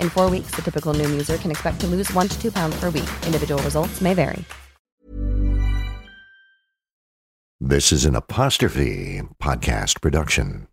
In 0.00 0.08
four 0.08 0.30
weeks, 0.30 0.54
the 0.54 0.62
typical 0.62 0.94
Noom 0.94 1.10
user 1.10 1.36
can 1.36 1.50
expect 1.50 1.80
to 1.80 1.86
lose 1.86 2.10
one 2.14 2.28
to 2.28 2.40
two 2.40 2.50
pounds 2.50 2.74
per 2.80 2.86
week. 2.86 3.10
Individual 3.26 3.62
results 3.62 4.00
may 4.00 4.14
vary. 4.14 4.42
This 7.60 7.92
is 7.92 8.04
an 8.04 8.14
apostrophe 8.14 9.22
podcast 9.40 10.00
production. 10.02 10.66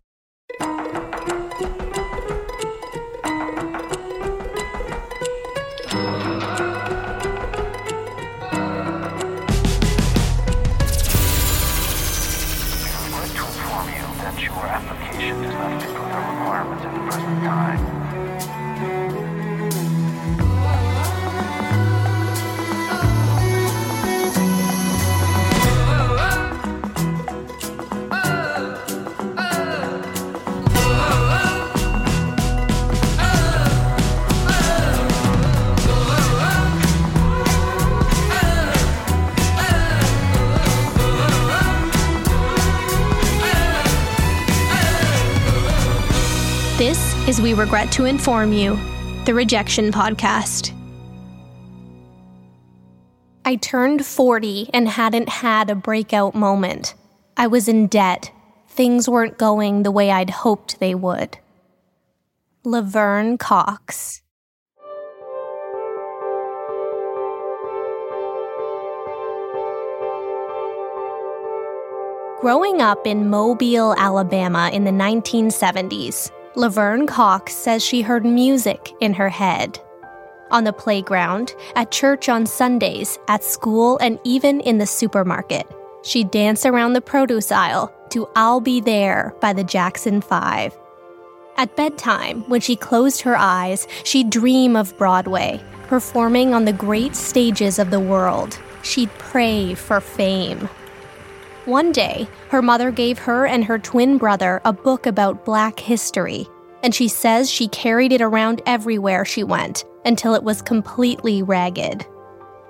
Is 47.32 47.40
We 47.40 47.54
Regret 47.54 47.90
to 47.92 48.04
Inform 48.04 48.52
You, 48.52 48.78
the 49.24 49.32
Rejection 49.32 49.90
Podcast. 49.90 50.74
I 53.46 53.56
turned 53.56 54.04
40 54.04 54.68
and 54.74 54.86
hadn't 54.86 55.30
had 55.30 55.70
a 55.70 55.74
breakout 55.74 56.34
moment. 56.34 56.94
I 57.38 57.46
was 57.46 57.68
in 57.68 57.86
debt. 57.86 58.30
Things 58.68 59.08
weren't 59.08 59.38
going 59.38 59.82
the 59.82 59.90
way 59.90 60.10
I'd 60.10 60.28
hoped 60.28 60.78
they 60.78 60.94
would. 60.94 61.38
Laverne 62.64 63.38
Cox. 63.38 64.20
Growing 72.42 72.82
up 72.82 73.06
in 73.06 73.30
Mobile, 73.30 73.94
Alabama 73.96 74.68
in 74.70 74.84
the 74.84 74.90
1970s, 74.90 76.30
Laverne 76.54 77.06
Cox 77.06 77.54
says 77.54 77.82
she 77.82 78.02
heard 78.02 78.26
music 78.26 78.92
in 79.00 79.14
her 79.14 79.30
head. 79.30 79.78
On 80.50 80.64
the 80.64 80.72
playground, 80.72 81.54
at 81.76 81.90
church 81.90 82.28
on 82.28 82.44
Sundays, 82.44 83.18
at 83.26 83.42
school, 83.42 83.96
and 84.02 84.18
even 84.24 84.60
in 84.60 84.76
the 84.76 84.86
supermarket, 84.86 85.66
she'd 86.02 86.30
dance 86.30 86.66
around 86.66 86.92
the 86.92 87.00
produce 87.00 87.50
aisle 87.50 87.90
to 88.10 88.28
I'll 88.36 88.60
Be 88.60 88.80
There 88.80 89.34
by 89.40 89.54
the 89.54 89.64
Jackson 89.64 90.20
Five. 90.20 90.76
At 91.56 91.74
bedtime, 91.74 92.42
when 92.48 92.60
she 92.60 92.76
closed 92.76 93.22
her 93.22 93.36
eyes, 93.36 93.88
she'd 94.04 94.28
dream 94.28 94.76
of 94.76 94.96
Broadway, 94.98 95.62
performing 95.86 96.52
on 96.52 96.66
the 96.66 96.72
great 96.74 97.16
stages 97.16 97.78
of 97.78 97.90
the 97.90 98.00
world. 98.00 98.58
She'd 98.82 99.10
pray 99.12 99.72
for 99.72 100.00
fame. 100.00 100.68
One 101.66 101.92
day, 101.92 102.26
her 102.48 102.60
mother 102.60 102.90
gave 102.90 103.20
her 103.20 103.46
and 103.46 103.64
her 103.64 103.78
twin 103.78 104.18
brother 104.18 104.60
a 104.64 104.72
book 104.72 105.06
about 105.06 105.44
black 105.44 105.78
history, 105.78 106.48
and 106.82 106.92
she 106.92 107.06
says 107.06 107.48
she 107.48 107.68
carried 107.68 108.12
it 108.12 108.20
around 108.20 108.62
everywhere 108.66 109.24
she 109.24 109.44
went 109.44 109.84
until 110.04 110.34
it 110.34 110.42
was 110.42 110.60
completely 110.60 111.40
ragged. 111.44 112.04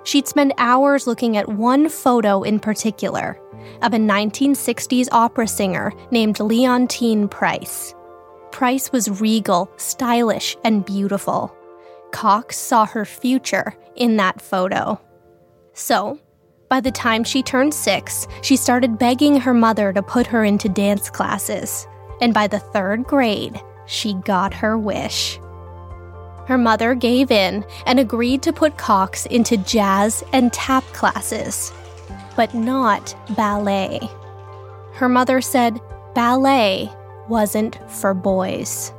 She'd 0.03 0.27
spend 0.27 0.53
hours 0.59 1.07
looking 1.07 1.37
at 1.37 1.49
one 1.49 1.89
photo 1.89 2.43
in 2.43 2.59
particular 2.59 3.39
of 3.81 3.95
a 3.95 3.97
1960s 3.97 5.07
opera 5.11 5.47
singer 5.47 5.91
named 6.11 6.35
Leontyne 6.35 7.31
Price. 7.31 7.95
Price 8.51 8.91
was 8.91 9.19
regal, 9.19 9.71
stylish, 9.77 10.55
and 10.63 10.85
beautiful. 10.85 11.55
Cox 12.11 12.57
saw 12.59 12.85
her 12.85 13.05
future 13.05 13.75
in 13.95 14.17
that 14.17 14.39
photo. 14.39 15.01
So, 15.73 16.19
by 16.73 16.79
the 16.79 16.89
time 16.89 17.23
she 17.23 17.43
turned 17.43 17.71
six, 17.71 18.27
she 18.41 18.55
started 18.55 18.97
begging 18.97 19.39
her 19.39 19.53
mother 19.53 19.93
to 19.93 20.01
put 20.01 20.25
her 20.25 20.43
into 20.43 20.67
dance 20.67 21.07
classes. 21.07 21.87
And 22.19 22.33
by 22.33 22.47
the 22.47 22.57
third 22.57 23.03
grade, 23.03 23.61
she 23.85 24.15
got 24.15 24.55
her 24.55 24.75
wish. 24.75 25.39
Her 26.47 26.57
mother 26.57 26.95
gave 26.95 27.29
in 27.29 27.63
and 27.85 27.99
agreed 27.99 28.41
to 28.41 28.51
put 28.51 28.79
Cox 28.79 29.27
into 29.27 29.55
jazz 29.57 30.23
and 30.33 30.51
tap 30.51 30.83
classes, 30.93 31.71
but 32.35 32.55
not 32.55 33.15
ballet. 33.35 33.99
Her 34.93 35.07
mother 35.07 35.41
said 35.41 35.79
ballet 36.15 36.89
wasn't 37.29 37.77
for 37.87 38.15
boys. 38.15 38.91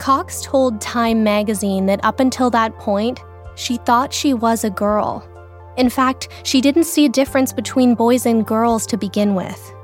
Cox 0.00 0.42
told 0.42 0.80
Time 0.80 1.22
magazine 1.22 1.86
that 1.86 2.04
up 2.04 2.18
until 2.18 2.50
that 2.50 2.76
point, 2.76 3.20
she 3.54 3.76
thought 3.76 4.12
she 4.12 4.34
was 4.34 4.64
a 4.64 4.70
girl. 4.70 5.24
In 5.76 5.90
fact, 5.90 6.28
she 6.42 6.60
didn't 6.60 6.84
see 6.84 7.04
a 7.04 7.10
difference 7.10 7.52
between 7.52 7.94
boys 7.94 8.24
and 8.24 8.46
girls 8.46 8.86
to 8.86 8.96
begin 8.96 9.34
with. 9.34 9.74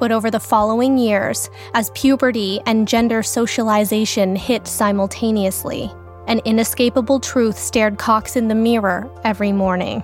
But 0.00 0.12
over 0.12 0.30
the 0.30 0.40
following 0.40 0.96
years, 0.96 1.50
as 1.74 1.90
puberty 1.90 2.60
and 2.66 2.88
gender 2.88 3.22
socialization 3.22 4.36
hit 4.36 4.66
simultaneously, 4.66 5.92
an 6.28 6.40
inescapable 6.44 7.20
truth 7.20 7.58
stared 7.58 7.98
Cox 7.98 8.36
in 8.36 8.48
the 8.48 8.54
mirror 8.54 9.10
every 9.24 9.52
morning. 9.52 10.02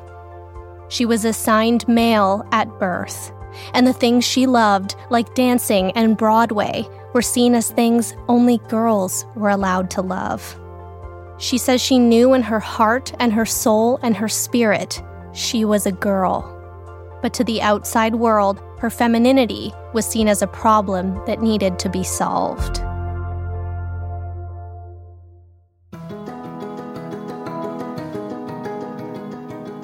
She 0.88 1.06
was 1.06 1.24
assigned 1.24 1.86
male 1.88 2.46
at 2.52 2.68
birth, 2.78 3.32
and 3.72 3.86
the 3.86 3.92
things 3.92 4.24
she 4.24 4.46
loved, 4.46 4.96
like 5.10 5.34
dancing 5.34 5.90
and 5.92 6.16
Broadway, 6.16 6.86
were 7.14 7.22
seen 7.22 7.54
as 7.54 7.70
things 7.70 8.14
only 8.28 8.58
girls 8.68 9.24
were 9.36 9.50
allowed 9.50 9.90
to 9.92 10.02
love. 10.02 10.58
She 11.38 11.56
says 11.56 11.80
she 11.80 11.98
knew 11.98 12.34
in 12.34 12.42
her 12.42 12.60
heart 12.60 13.12
and 13.18 13.32
her 13.32 13.46
soul 13.46 13.98
and 14.02 14.16
her 14.16 14.28
spirit 14.28 15.02
she 15.34 15.64
was 15.64 15.86
a 15.86 15.92
girl. 15.92 16.50
But 17.20 17.34
to 17.34 17.44
the 17.44 17.60
outside 17.60 18.14
world, 18.14 18.60
her 18.78 18.90
femininity 18.90 19.72
was 19.92 20.06
seen 20.06 20.28
as 20.28 20.42
a 20.42 20.46
problem 20.46 21.20
that 21.26 21.42
needed 21.42 21.78
to 21.80 21.88
be 21.88 22.04
solved. 22.04 22.80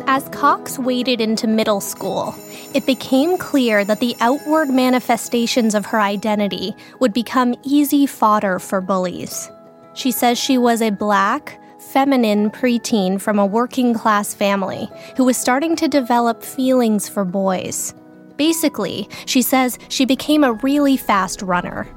As 0.07 0.29
Cox 0.31 0.79
waded 0.79 1.21
into 1.21 1.47
middle 1.47 1.81
school, 1.81 2.35
it 2.75 2.85
became 2.85 3.39
clear 3.39 3.85
that 3.85 4.01
the 4.01 4.17
outward 4.21 4.69
manifestations 4.69 5.75
of 5.75 5.87
her 5.87 6.01
identity 6.01 6.75
would 6.99 7.13
become 7.13 7.55
easy 7.63 8.07
fodder 8.07 8.59
for 8.59 8.81
bullies. 8.81 9.51
She 9.95 10.11
says 10.11 10.37
she 10.37 10.59
was 10.59 10.83
a 10.83 10.91
black, 10.91 11.61
feminine 11.81 12.51
preteen 12.51 13.21
from 13.21 13.39
a 13.39 13.47
working 13.47 13.95
class 13.95 14.35
family 14.35 14.89
who 15.17 15.25
was 15.25 15.37
starting 15.37 15.75
to 15.75 15.89
develop 15.89 16.43
feelings 16.43 17.09
for 17.09 17.25
boys. 17.25 17.95
Basically, 18.37 19.09
she 19.25 19.41
says 19.41 19.79
she 19.89 20.05
became 20.05 20.45
a 20.45 20.53
really 20.53 20.97
fast 20.97 21.43
runner. 21.43 21.89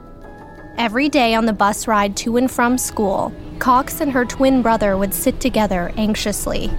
Every 0.77 1.09
day 1.09 1.35
on 1.35 1.45
the 1.45 1.53
bus 1.53 1.87
ride 1.87 2.15
to 2.17 2.37
and 2.37 2.49
from 2.49 2.77
school, 2.77 3.33
Cox 3.59 4.01
and 4.01 4.11
her 4.11 4.25
twin 4.25 4.61
brother 4.61 4.97
would 4.97 5.13
sit 5.13 5.39
together 5.39 5.91
anxiously. 5.97 6.71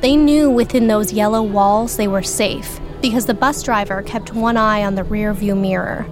They 0.00 0.16
knew 0.16 0.48
within 0.48 0.86
those 0.86 1.12
yellow 1.12 1.42
walls 1.42 1.96
they 1.96 2.08
were 2.08 2.22
safe 2.22 2.80
because 3.02 3.26
the 3.26 3.34
bus 3.34 3.62
driver 3.62 4.02
kept 4.02 4.34
one 4.34 4.56
eye 4.56 4.84
on 4.84 4.94
the 4.94 5.02
rearview 5.02 5.60
mirror. 5.60 6.06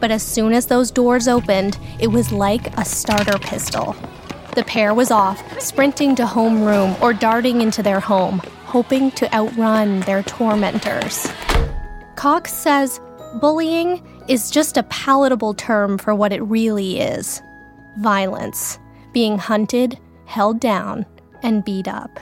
But 0.00 0.10
as 0.10 0.22
soon 0.22 0.52
as 0.52 0.66
those 0.66 0.90
doors 0.90 1.28
opened, 1.28 1.78
it 2.00 2.08
was 2.08 2.32
like 2.32 2.76
a 2.76 2.84
starter 2.84 3.38
pistol. 3.38 3.96
The 4.54 4.64
pair 4.64 4.92
was 4.92 5.10
off, 5.10 5.42
sprinting 5.60 6.14
to 6.16 6.24
homeroom 6.24 7.00
or 7.00 7.14
darting 7.14 7.62
into 7.62 7.82
their 7.82 8.00
home, 8.00 8.40
hoping 8.64 9.10
to 9.12 9.34
outrun 9.34 10.00
their 10.00 10.22
tormentors. 10.22 11.26
Cox 12.16 12.52
says 12.52 13.00
bullying 13.40 14.06
is 14.28 14.50
just 14.50 14.76
a 14.76 14.82
palatable 14.84 15.54
term 15.54 15.96
for 15.96 16.14
what 16.14 16.32
it 16.32 16.42
really 16.42 17.00
is 17.00 17.40
violence, 17.98 18.78
being 19.12 19.38
hunted, 19.38 19.98
held 20.26 20.60
down, 20.60 21.04
and 21.42 21.64
beat 21.64 21.88
up. 21.88 22.20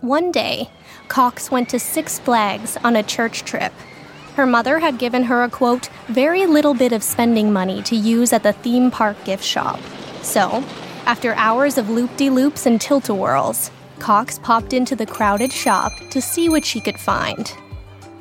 One 0.00 0.32
day, 0.32 0.68
Cox 1.08 1.50
went 1.50 1.68
to 1.70 1.78
Six 1.78 2.18
Flags 2.18 2.76
on 2.78 2.96
a 2.96 3.02
church 3.02 3.44
trip. 3.44 3.72
Her 4.34 4.46
mother 4.46 4.78
had 4.80 4.98
given 4.98 5.24
her 5.24 5.42
a 5.42 5.50
quote, 5.50 5.88
very 6.08 6.46
little 6.46 6.74
bit 6.74 6.92
of 6.92 7.02
spending 7.02 7.52
money 7.52 7.82
to 7.82 7.96
use 7.96 8.32
at 8.32 8.42
the 8.42 8.52
theme 8.52 8.90
park 8.90 9.16
gift 9.24 9.44
shop. 9.44 9.78
So, 10.24 10.64
after 11.04 11.34
hours 11.34 11.76
of 11.76 11.90
loop 11.90 12.16
de 12.16 12.30
loops 12.30 12.64
and 12.64 12.80
tilt 12.80 13.10
a 13.10 13.14
whirls, 13.14 13.70
Cox 13.98 14.38
popped 14.38 14.72
into 14.72 14.96
the 14.96 15.06
crowded 15.06 15.52
shop 15.52 15.92
to 16.10 16.20
see 16.20 16.48
what 16.48 16.64
she 16.64 16.80
could 16.80 16.98
find. 16.98 17.54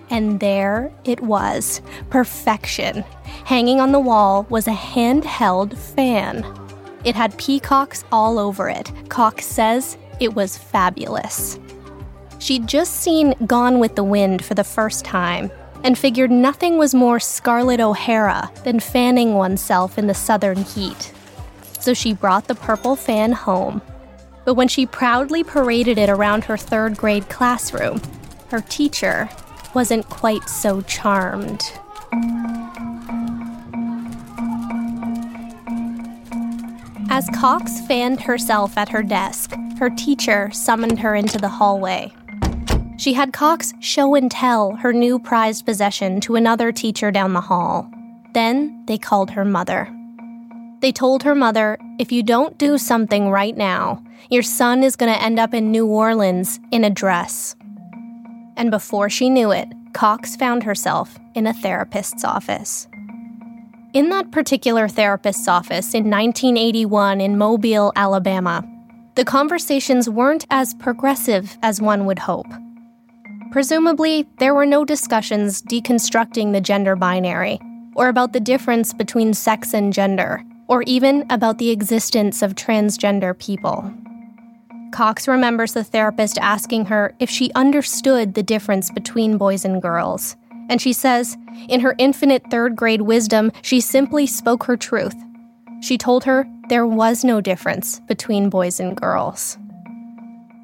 And 0.10 0.40
there 0.42 0.92
it 1.06 1.22
was 1.22 1.82
perfection. 2.10 3.04
Hanging 3.46 3.80
on 3.80 3.94
the 3.94 4.02
wall 4.02 4.46
was 4.50 4.68
a 4.68 4.74
handheld 4.74 5.78
fan. 5.78 6.46
It 7.06 7.16
had 7.16 7.38
peacocks 7.38 8.04
all 8.12 8.38
over 8.38 8.70
it. 8.70 8.92
Cox 9.08 9.46
says 9.46 9.98
it 10.20 10.36
was 10.36 10.58
fabulous. 10.58 11.58
She'd 12.38 12.68
just 12.68 12.98
seen 12.98 13.34
Gone 13.48 13.80
with 13.80 13.96
the 13.96 14.04
Wind 14.04 14.44
for 14.44 14.56
the 14.56 14.64
first 14.66 15.06
time 15.06 15.50
and 15.86 15.98
figured 15.98 16.32
nothing 16.32 16.78
was 16.78 16.94
more 16.94 17.20
Scarlett 17.20 17.80
O'Hara 17.80 18.52
than 18.66 18.82
fanning 18.82 19.36
oneself 19.36 19.98
in 19.98 20.08
the 20.08 20.14
southern 20.14 20.64
heat 20.64 21.14
so 21.84 21.94
she 21.94 22.14
brought 22.14 22.48
the 22.48 22.56
purple 22.56 22.96
fan 22.96 23.34
home. 23.34 23.82
But 24.46 24.54
when 24.54 24.70
she 24.70 24.86
proudly 24.86 25.44
paraded 25.44 25.98
it 25.98 26.10
around 26.10 26.46
her 26.46 26.56
third 26.56 26.96
grade 26.96 27.28
classroom, 27.28 28.02
her 28.52 28.62
teacher 28.62 29.30
wasn't 29.74 30.08
quite 30.08 30.48
so 30.48 30.82
charmed. 30.82 31.62
As 37.10 37.30
Cox 37.36 37.86
fanned 37.86 38.22
herself 38.22 38.78
at 38.78 38.90
her 38.90 39.04
desk, 39.04 39.54
her 39.78 39.90
teacher 39.90 40.50
summoned 40.52 41.00
her 41.00 41.16
into 41.16 41.38
the 41.38 41.50
hallway. 41.50 42.14
She 42.98 43.14
had 43.14 43.34
Cox 43.34 43.74
show 43.82 44.16
and 44.16 44.32
tell 44.32 44.78
her 44.78 44.94
new 44.94 45.20
prized 45.20 45.66
possession 45.66 46.22
to 46.22 46.36
another 46.36 46.72
teacher 46.72 47.12
down 47.12 47.34
the 47.34 47.42
hall. 47.42 47.92
Then 48.34 48.86
they 48.86 48.98
called 48.98 49.32
her 49.32 49.44
mother. 49.44 49.94
They 50.84 50.92
told 50.92 51.24
her 51.24 51.34
mother, 51.34 51.78
if 51.98 52.12
you 52.12 52.24
don't 52.24 52.58
do 52.58 52.78
something 52.78 53.30
right 53.30 53.56
now, 53.56 54.04
your 54.30 54.44
son 54.44 54.84
is 54.84 54.98
going 54.98 55.14
to 55.14 55.24
end 55.24 55.40
up 55.40 55.54
in 55.54 55.72
New 55.72 55.88
Orleans 55.88 56.60
in 56.72 56.84
a 56.84 56.90
dress. 56.90 57.56
And 58.58 58.70
before 58.70 59.10
she 59.10 59.30
knew 59.30 59.52
it, 59.52 59.70
Cox 59.94 60.36
found 60.36 60.64
herself 60.64 61.18
in 61.36 61.48
a 61.48 61.54
therapist's 61.54 62.26
office. 62.26 62.90
In 63.94 64.10
that 64.10 64.32
particular 64.32 64.90
therapist's 64.90 65.48
office 65.48 65.94
in 65.94 66.10
1981 66.10 67.22
in 67.22 67.38
Mobile, 67.38 67.94
Alabama, 67.96 68.62
the 69.16 69.24
conversations 69.24 70.10
weren't 70.10 70.46
as 70.50 70.74
progressive 70.74 71.58
as 71.64 71.82
one 71.82 72.06
would 72.06 72.20
hope. 72.20 72.52
Presumably, 73.52 74.28
there 74.40 74.54
were 74.54 74.66
no 74.66 74.84
discussions 74.84 75.62
deconstructing 75.62 76.52
the 76.52 76.60
gender 76.60 76.98
binary 76.98 77.58
or 77.96 78.10
about 78.10 78.34
the 78.34 78.42
difference 78.42 78.92
between 78.92 79.34
sex 79.34 79.74
and 79.74 79.94
gender 79.94 80.44
or 80.68 80.84
even 80.84 81.26
about 81.30 81.58
the 81.58 81.70
existence 81.72 82.42
of 82.42 82.56
transgender 82.56 83.38
people. 83.38 83.94
Cox 84.92 85.28
remembers 85.28 85.74
the 85.74 85.84
therapist 85.84 86.38
asking 86.38 86.86
her 86.86 87.16
if 87.20 87.30
she 87.30 87.52
understood 87.54 88.34
the 88.34 88.44
difference 88.44 88.92
between 88.92 89.38
boys 89.38 89.66
and 89.66 89.82
girls. 89.82 90.36
And 90.70 90.82
she 90.82 90.94
says, 90.94 91.36
in 91.68 91.82
her 91.82 91.96
infinite 91.98 92.44
third 92.50 92.76
grade 92.76 93.02
wisdom, 93.02 93.52
she 93.62 93.82
simply 93.82 94.28
spoke 94.28 94.64
her 94.66 94.78
truth. 94.78 95.16
She 95.82 95.98
told 95.98 96.24
her 96.24 96.48
there 96.70 96.88
was 96.88 97.24
no 97.24 97.42
difference 97.42 98.00
between 98.02 98.50
boys 98.50 98.80
and 98.80 98.96
girls. 98.96 99.58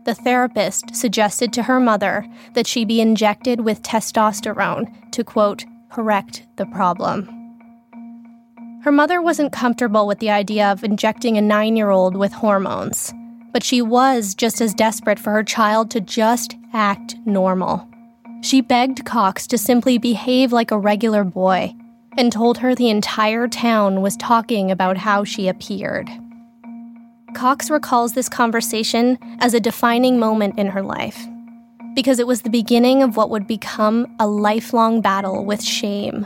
The 0.05 0.15
therapist 0.15 0.95
suggested 0.95 1.51
to 1.53 1.63
her 1.63 1.79
mother 1.79 2.25
that 2.53 2.67
she 2.67 2.85
be 2.85 3.01
injected 3.01 3.61
with 3.61 3.81
testosterone 3.81 5.11
to, 5.11 5.23
quote, 5.23 5.65
correct 5.89 6.45
the 6.55 6.65
problem. 6.67 7.38
Her 8.81 8.91
mother 8.93 9.21
wasn't 9.21 9.51
comfortable 9.51 10.07
with 10.07 10.19
the 10.19 10.29
idea 10.29 10.71
of 10.71 10.85
injecting 10.85 11.37
a 11.37 11.41
nine 11.41 11.75
year 11.75 11.89
old 11.89 12.15
with 12.15 12.31
hormones, 12.31 13.13
but 13.51 13.61
she 13.63 13.81
was 13.81 14.33
just 14.33 14.61
as 14.61 14.73
desperate 14.73 15.19
for 15.19 15.31
her 15.31 15.43
child 15.43 15.91
to 15.91 15.99
just 15.99 16.55
act 16.71 17.15
normal. 17.25 17.85
She 18.41 18.61
begged 18.61 19.03
Cox 19.03 19.47
to 19.47 19.57
simply 19.57 19.97
behave 19.97 20.53
like 20.53 20.71
a 20.71 20.77
regular 20.77 21.25
boy 21.25 21.75
and 22.17 22.31
told 22.31 22.57
her 22.59 22.73
the 22.73 22.89
entire 22.89 23.49
town 23.49 24.01
was 24.01 24.15
talking 24.15 24.71
about 24.71 24.97
how 24.97 25.25
she 25.25 25.49
appeared. 25.49 26.09
Cox 27.33 27.69
recalls 27.69 28.13
this 28.13 28.29
conversation 28.29 29.17
as 29.39 29.53
a 29.53 29.59
defining 29.59 30.19
moment 30.19 30.57
in 30.57 30.67
her 30.67 30.81
life 30.81 31.27
because 31.95 32.17
it 32.17 32.27
was 32.27 32.43
the 32.43 32.49
beginning 32.49 33.03
of 33.03 33.17
what 33.17 33.29
would 33.29 33.45
become 33.45 34.07
a 34.19 34.27
lifelong 34.27 35.01
battle 35.01 35.43
with 35.43 35.61
shame. 35.61 36.25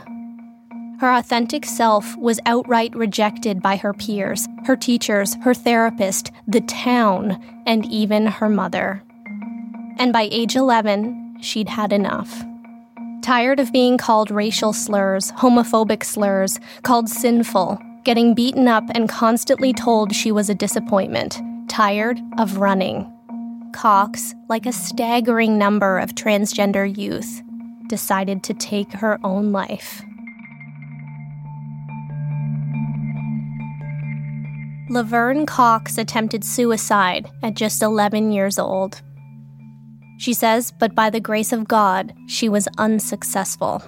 Her 1.00 1.12
authentic 1.12 1.64
self 1.64 2.16
was 2.16 2.40
outright 2.46 2.94
rejected 2.94 3.60
by 3.60 3.76
her 3.76 3.92
peers, 3.92 4.46
her 4.64 4.76
teachers, 4.76 5.34
her 5.42 5.52
therapist, 5.52 6.30
the 6.46 6.60
town, 6.60 7.42
and 7.66 7.84
even 7.86 8.26
her 8.26 8.48
mother. 8.48 9.02
And 9.98 10.12
by 10.12 10.28
age 10.30 10.54
11, 10.54 11.38
she'd 11.40 11.68
had 11.68 11.92
enough. 11.92 12.44
Tired 13.22 13.58
of 13.58 13.72
being 13.72 13.98
called 13.98 14.30
racial 14.30 14.72
slurs, 14.72 15.32
homophobic 15.32 16.04
slurs, 16.04 16.60
called 16.82 17.08
sinful, 17.08 17.78
getting 18.04 18.34
beaten 18.34 18.68
up 18.68 18.84
and 18.94 19.08
constantly 19.08 19.72
told 19.72 20.14
she 20.14 20.30
was 20.30 20.48
a 20.48 20.54
disappointment, 20.54 21.40
tired 21.68 22.20
of 22.38 22.58
running. 22.58 23.10
Cox, 23.72 24.34
like 24.48 24.66
a 24.66 24.72
staggering 24.72 25.58
number 25.58 25.98
of 25.98 26.14
transgender 26.14 26.86
youth, 26.96 27.42
decided 27.88 28.44
to 28.44 28.54
take 28.54 28.92
her 28.92 29.18
own 29.24 29.50
life. 29.50 30.02
Laverne 34.94 35.44
Cox 35.44 35.98
attempted 35.98 36.44
suicide 36.44 37.28
at 37.42 37.54
just 37.54 37.82
11 37.82 38.30
years 38.30 38.60
old. 38.60 39.02
She 40.18 40.32
says, 40.32 40.72
but 40.78 40.94
by 40.94 41.10
the 41.10 41.18
grace 41.18 41.52
of 41.52 41.66
God, 41.66 42.14
she 42.28 42.48
was 42.48 42.68
unsuccessful. 42.78 43.82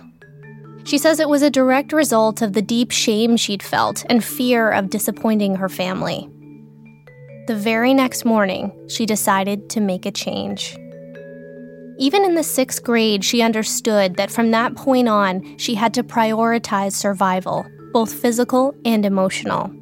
She 0.82 0.98
says 0.98 1.20
it 1.20 1.28
was 1.28 1.42
a 1.42 1.48
direct 1.48 1.92
result 1.92 2.42
of 2.42 2.54
the 2.54 2.60
deep 2.60 2.90
shame 2.90 3.36
she'd 3.36 3.62
felt 3.62 4.04
and 4.10 4.24
fear 4.24 4.72
of 4.72 4.90
disappointing 4.90 5.54
her 5.54 5.68
family. 5.68 6.28
The 7.46 7.54
very 7.54 7.94
next 7.94 8.24
morning, 8.24 8.72
she 8.88 9.06
decided 9.06 9.70
to 9.70 9.80
make 9.80 10.06
a 10.06 10.10
change. 10.10 10.76
Even 12.00 12.24
in 12.24 12.34
the 12.34 12.42
sixth 12.42 12.82
grade, 12.82 13.24
she 13.24 13.42
understood 13.42 14.16
that 14.16 14.32
from 14.32 14.50
that 14.50 14.74
point 14.74 15.08
on, 15.08 15.56
she 15.56 15.76
had 15.76 15.94
to 15.94 16.02
prioritize 16.02 16.94
survival, 16.94 17.64
both 17.92 18.12
physical 18.12 18.74
and 18.84 19.06
emotional. 19.06 19.72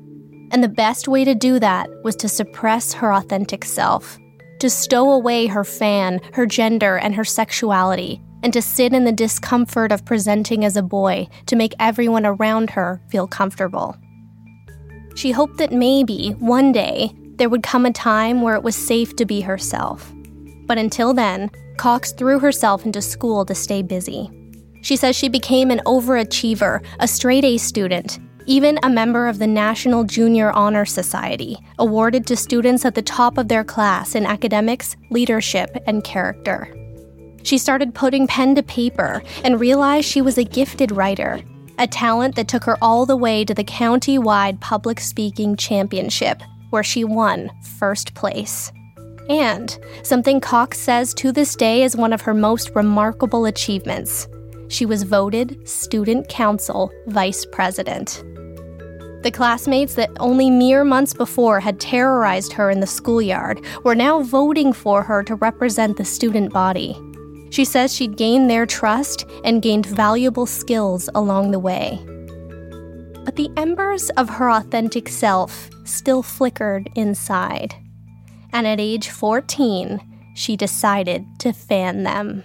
And 0.50 0.62
the 0.62 0.68
best 0.68 1.08
way 1.08 1.24
to 1.24 1.34
do 1.34 1.58
that 1.58 1.88
was 2.02 2.16
to 2.16 2.28
suppress 2.28 2.92
her 2.94 3.12
authentic 3.12 3.64
self, 3.64 4.18
to 4.60 4.70
stow 4.70 5.10
away 5.10 5.46
her 5.46 5.64
fan, 5.64 6.20
her 6.32 6.46
gender, 6.46 6.96
and 6.96 7.14
her 7.14 7.24
sexuality, 7.24 8.20
and 8.42 8.52
to 8.52 8.62
sit 8.62 8.92
in 8.92 9.04
the 9.04 9.12
discomfort 9.12 9.90
of 9.90 10.04
presenting 10.04 10.64
as 10.64 10.76
a 10.76 10.82
boy 10.82 11.26
to 11.46 11.56
make 11.56 11.74
everyone 11.80 12.26
around 12.26 12.70
her 12.70 13.00
feel 13.08 13.26
comfortable. 13.26 13.96
She 15.16 15.32
hoped 15.32 15.58
that 15.58 15.72
maybe, 15.72 16.30
one 16.38 16.72
day, 16.72 17.12
there 17.36 17.48
would 17.48 17.62
come 17.62 17.86
a 17.86 17.92
time 17.92 18.42
where 18.42 18.54
it 18.54 18.62
was 18.62 18.76
safe 18.76 19.16
to 19.16 19.24
be 19.24 19.40
herself. 19.40 20.12
But 20.66 20.78
until 20.78 21.14
then, 21.14 21.50
Cox 21.76 22.12
threw 22.12 22.38
herself 22.38 22.86
into 22.86 23.02
school 23.02 23.44
to 23.46 23.54
stay 23.54 23.82
busy. 23.82 24.30
She 24.82 24.96
says 24.96 25.16
she 25.16 25.28
became 25.28 25.70
an 25.70 25.80
overachiever, 25.86 26.84
a 27.00 27.08
straight 27.08 27.44
A 27.44 27.56
student, 27.56 28.18
even 28.46 28.78
a 28.82 28.90
member 28.90 29.26
of 29.26 29.38
the 29.38 29.46
National 29.46 30.04
Junior 30.04 30.50
Honor 30.52 30.84
Society, 30.84 31.58
awarded 31.78 32.26
to 32.26 32.36
students 32.36 32.84
at 32.84 32.94
the 32.94 33.02
top 33.02 33.38
of 33.38 33.48
their 33.48 33.64
class 33.64 34.14
in 34.14 34.26
academics, 34.26 34.96
leadership, 35.10 35.76
and 35.86 36.04
character. 36.04 36.74
She 37.42 37.58
started 37.58 37.94
putting 37.94 38.26
pen 38.26 38.54
to 38.54 38.62
paper 38.62 39.22
and 39.44 39.60
realized 39.60 40.06
she 40.06 40.22
was 40.22 40.38
a 40.38 40.44
gifted 40.44 40.90
writer, 40.90 41.40
a 41.78 41.86
talent 41.86 42.36
that 42.36 42.48
took 42.48 42.64
her 42.64 42.78
all 42.80 43.04
the 43.04 43.16
way 43.16 43.44
to 43.44 43.54
the 43.54 43.64
county 43.64 44.18
wide 44.18 44.60
public 44.60 45.00
speaking 45.00 45.56
championship, 45.56 46.42
where 46.70 46.82
she 46.82 47.04
won 47.04 47.50
first 47.78 48.14
place. 48.14 48.72
And 49.28 49.78
something 50.02 50.40
Cox 50.40 50.78
says 50.78 51.14
to 51.14 51.32
this 51.32 51.56
day 51.56 51.82
is 51.82 51.96
one 51.96 52.12
of 52.12 52.22
her 52.22 52.34
most 52.34 52.70
remarkable 52.74 53.46
achievements. 53.46 54.28
She 54.74 54.86
was 54.86 55.04
voted 55.04 55.68
Student 55.68 56.28
Council 56.28 56.90
Vice 57.06 57.46
President. 57.52 58.24
The 59.22 59.30
classmates 59.32 59.94
that 59.94 60.10
only 60.18 60.50
mere 60.50 60.82
months 60.82 61.14
before 61.14 61.60
had 61.60 61.78
terrorized 61.78 62.52
her 62.54 62.70
in 62.70 62.80
the 62.80 62.86
schoolyard 62.88 63.64
were 63.84 63.94
now 63.94 64.22
voting 64.22 64.72
for 64.72 65.04
her 65.04 65.22
to 65.22 65.36
represent 65.36 65.96
the 65.96 66.04
student 66.04 66.52
body. 66.52 67.00
She 67.50 67.64
says 67.64 67.94
she'd 67.94 68.16
gained 68.16 68.50
their 68.50 68.66
trust 68.66 69.24
and 69.44 69.62
gained 69.62 69.86
valuable 69.86 70.44
skills 70.44 71.08
along 71.14 71.52
the 71.52 71.60
way. 71.60 72.00
But 73.24 73.36
the 73.36 73.52
embers 73.56 74.10
of 74.16 74.28
her 74.28 74.50
authentic 74.50 75.08
self 75.08 75.70
still 75.84 76.24
flickered 76.24 76.90
inside. 76.96 77.76
And 78.52 78.66
at 78.66 78.80
age 78.80 79.08
14, 79.10 80.00
she 80.34 80.56
decided 80.56 81.24
to 81.38 81.52
fan 81.52 82.02
them. 82.02 82.42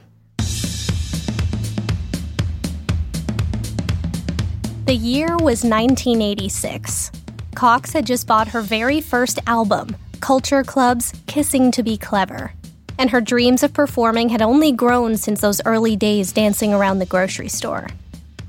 The 4.89 4.95
year 4.95 5.37
was 5.37 5.63
1986. 5.63 7.11
Cox 7.53 7.93
had 7.93 8.07
just 8.07 8.25
bought 8.25 8.47
her 8.47 8.61
very 8.61 9.01
first 9.01 9.37
album, 9.45 9.95
Culture 10.19 10.63
Club's 10.63 11.13
Kissing 11.27 11.69
to 11.73 11.83
Be 11.83 11.95
Clever. 11.95 12.53
And 12.97 13.11
her 13.11 13.21
dreams 13.21 13.61
of 13.61 13.71
performing 13.71 14.29
had 14.29 14.41
only 14.41 14.71
grown 14.71 15.15
since 15.15 15.41
those 15.41 15.61
early 15.63 15.95
days 15.95 16.33
dancing 16.33 16.73
around 16.73 16.97
the 16.97 17.05
grocery 17.05 17.49
store. 17.49 17.85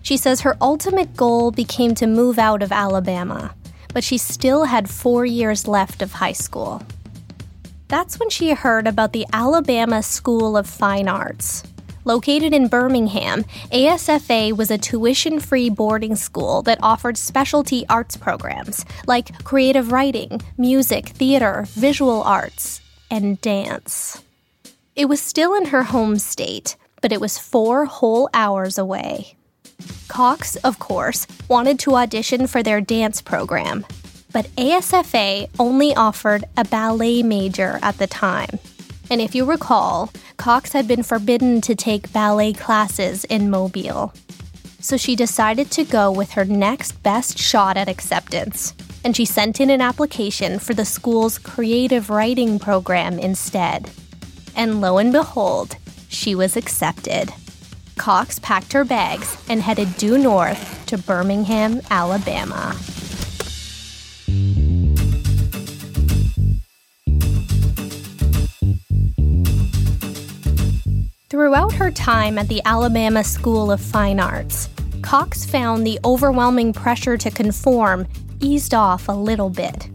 She 0.00 0.16
says 0.16 0.40
her 0.40 0.56
ultimate 0.62 1.14
goal 1.14 1.50
became 1.50 1.94
to 1.97 2.06
move 2.06 2.38
out 2.38 2.62
of 2.62 2.73
Alabama, 2.73 3.54
but 3.92 4.02
she 4.02 4.16
still 4.16 4.64
had 4.64 4.88
four 4.88 5.26
years 5.26 5.68
left 5.68 6.00
of 6.00 6.14
high 6.14 6.32
school. 6.32 6.82
That's 7.88 8.18
when 8.18 8.30
she 8.30 8.52
heard 8.52 8.87
about 8.87 9.12
the 9.12 9.26
Alabama 9.35 10.02
School 10.02 10.56
of 10.56 10.66
Fine 10.66 11.06
Arts, 11.06 11.64
Located 12.11 12.52
in 12.52 12.67
Birmingham, 12.67 13.45
ASFA 13.71 14.57
was 14.57 14.69
a 14.73 14.79
tuition 14.79 15.38
free 15.38 15.71
boarding 15.71 16.17
school 16.17 16.61
that 16.62 16.81
offered 16.83 17.17
specialty 17.17 17.85
arts 17.88 18.17
programs 18.17 18.85
like 19.07 19.45
creative 19.45 19.93
writing, 19.93 20.40
music, 20.59 21.11
theater, 21.11 21.67
visual 21.69 22.21
arts, 22.25 22.81
and 23.12 23.40
dance. 23.40 24.25
It 24.97 25.05
was 25.05 25.21
still 25.23 25.55
in 25.55 25.67
her 25.67 25.85
home 25.85 26.19
state, 26.19 26.75
but 27.00 27.12
it 27.12 27.21
was 27.21 27.38
four 27.38 27.85
whole 27.85 28.29
hours 28.35 28.76
away. 28.76 29.37
Cox, 30.09 30.57
of 30.64 30.81
course, 30.81 31.29
wanted 31.47 31.79
to 31.79 31.95
audition 31.95 32.49
for 32.49 32.61
their 32.61 32.81
dance 32.81 33.23
program, 33.23 33.87
but 34.33 34.47
ASFA 34.57 35.49
only 35.61 35.95
offered 35.95 36.45
a 36.57 36.64
ballet 36.64 37.23
major 37.23 37.79
at 37.83 37.99
the 37.99 38.09
time. 38.09 38.59
And 39.11 39.21
if 39.21 39.35
you 39.35 39.45
recall, 39.45 40.11
Cox 40.37 40.73
had 40.73 40.87
been 40.87 41.02
forbidden 41.02 41.61
to 41.62 41.75
take 41.75 42.12
ballet 42.12 42.52
classes 42.52 43.25
in 43.25 43.50
Mobile. 43.50 44.14
So 44.79 44.97
she 44.97 45.17
decided 45.17 45.71
to 45.73 45.85
go 45.85 46.11
with 46.12 46.31
her 46.33 46.45
next 46.45 46.93
best 47.02 47.37
shot 47.37 47.76
at 47.76 47.88
acceptance, 47.88 48.73
and 49.05 49.17
she 49.17 49.25
sent 49.25 49.61
in 49.61 49.69
an 49.69 49.81
application 49.81 50.59
for 50.59 50.75
the 50.75 50.85
school's 50.85 51.38
creative 51.38 52.09
writing 52.09 52.59
program 52.59 53.19
instead. 53.19 53.90
And 54.55 54.81
lo 54.81 54.99
and 54.99 55.12
behold, 55.12 55.76
she 56.09 56.35
was 56.35 56.57
accepted. 56.57 57.33
Cox 57.97 58.38
packed 58.38 58.73
her 58.73 58.85
bags 58.85 59.37
and 59.49 59.61
headed 59.61 59.97
due 59.97 60.17
north 60.17 60.87
to 60.87 60.97
Birmingham, 60.97 61.83
Alabama. 61.90 62.75
Throughout 71.40 71.73
her 71.73 71.90
time 71.90 72.37
at 72.37 72.49
the 72.49 72.61
Alabama 72.66 73.25
School 73.25 73.73
of 73.73 73.80
Fine 73.80 74.20
Arts, 74.20 74.68
Cox 75.00 75.42
found 75.42 75.87
the 75.87 75.99
overwhelming 76.04 76.75
pressure 76.75 77.16
to 77.16 77.30
conform 77.30 78.06
eased 78.40 78.75
off 78.75 79.09
a 79.09 79.12
little 79.12 79.49
bit. 79.49 79.88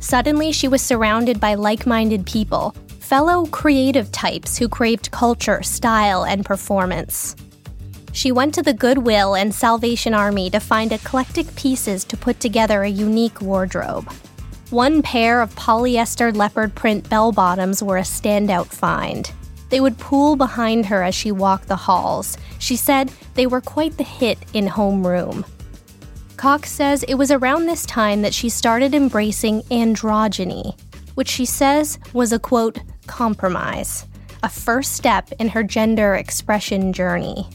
Suddenly, 0.00 0.50
she 0.50 0.66
was 0.66 0.82
surrounded 0.82 1.38
by 1.38 1.54
like 1.54 1.86
minded 1.86 2.26
people, 2.26 2.74
fellow 2.98 3.46
creative 3.46 4.10
types 4.10 4.58
who 4.58 4.68
craved 4.68 5.12
culture, 5.12 5.62
style, 5.62 6.24
and 6.24 6.44
performance. 6.44 7.36
She 8.10 8.32
went 8.32 8.52
to 8.54 8.62
the 8.62 8.74
Goodwill 8.74 9.36
and 9.36 9.54
Salvation 9.54 10.14
Army 10.14 10.50
to 10.50 10.58
find 10.58 10.90
eclectic 10.90 11.54
pieces 11.54 12.04
to 12.06 12.16
put 12.16 12.40
together 12.40 12.82
a 12.82 12.88
unique 12.88 13.40
wardrobe. 13.40 14.12
One 14.70 15.00
pair 15.00 15.42
of 15.42 15.54
polyester 15.54 16.36
leopard 16.36 16.74
print 16.74 17.08
bell 17.08 17.30
bottoms 17.30 17.84
were 17.84 17.98
a 17.98 18.02
standout 18.02 18.66
find. 18.66 19.32
They 19.72 19.80
would 19.80 19.96
pool 19.96 20.36
behind 20.36 20.84
her 20.84 21.02
as 21.02 21.14
she 21.14 21.32
walked 21.32 21.66
the 21.66 21.76
halls. 21.76 22.36
She 22.58 22.76
said 22.76 23.10
they 23.32 23.46
were 23.46 23.62
quite 23.62 23.96
the 23.96 24.04
hit 24.04 24.36
in 24.52 24.66
homeroom. 24.66 25.46
Cox 26.36 26.70
says 26.70 27.04
it 27.04 27.14
was 27.14 27.30
around 27.30 27.64
this 27.64 27.86
time 27.86 28.20
that 28.20 28.34
she 28.34 28.50
started 28.50 28.94
embracing 28.94 29.62
androgyny, 29.70 30.78
which 31.14 31.28
she 31.28 31.46
says 31.46 31.98
was 32.12 32.34
a 32.34 32.38
quote, 32.38 32.80
compromise, 33.06 34.06
a 34.42 34.50
first 34.50 34.92
step 34.92 35.32
in 35.38 35.48
her 35.48 35.62
gender 35.62 36.16
expression 36.16 36.92
journey. 36.92 37.48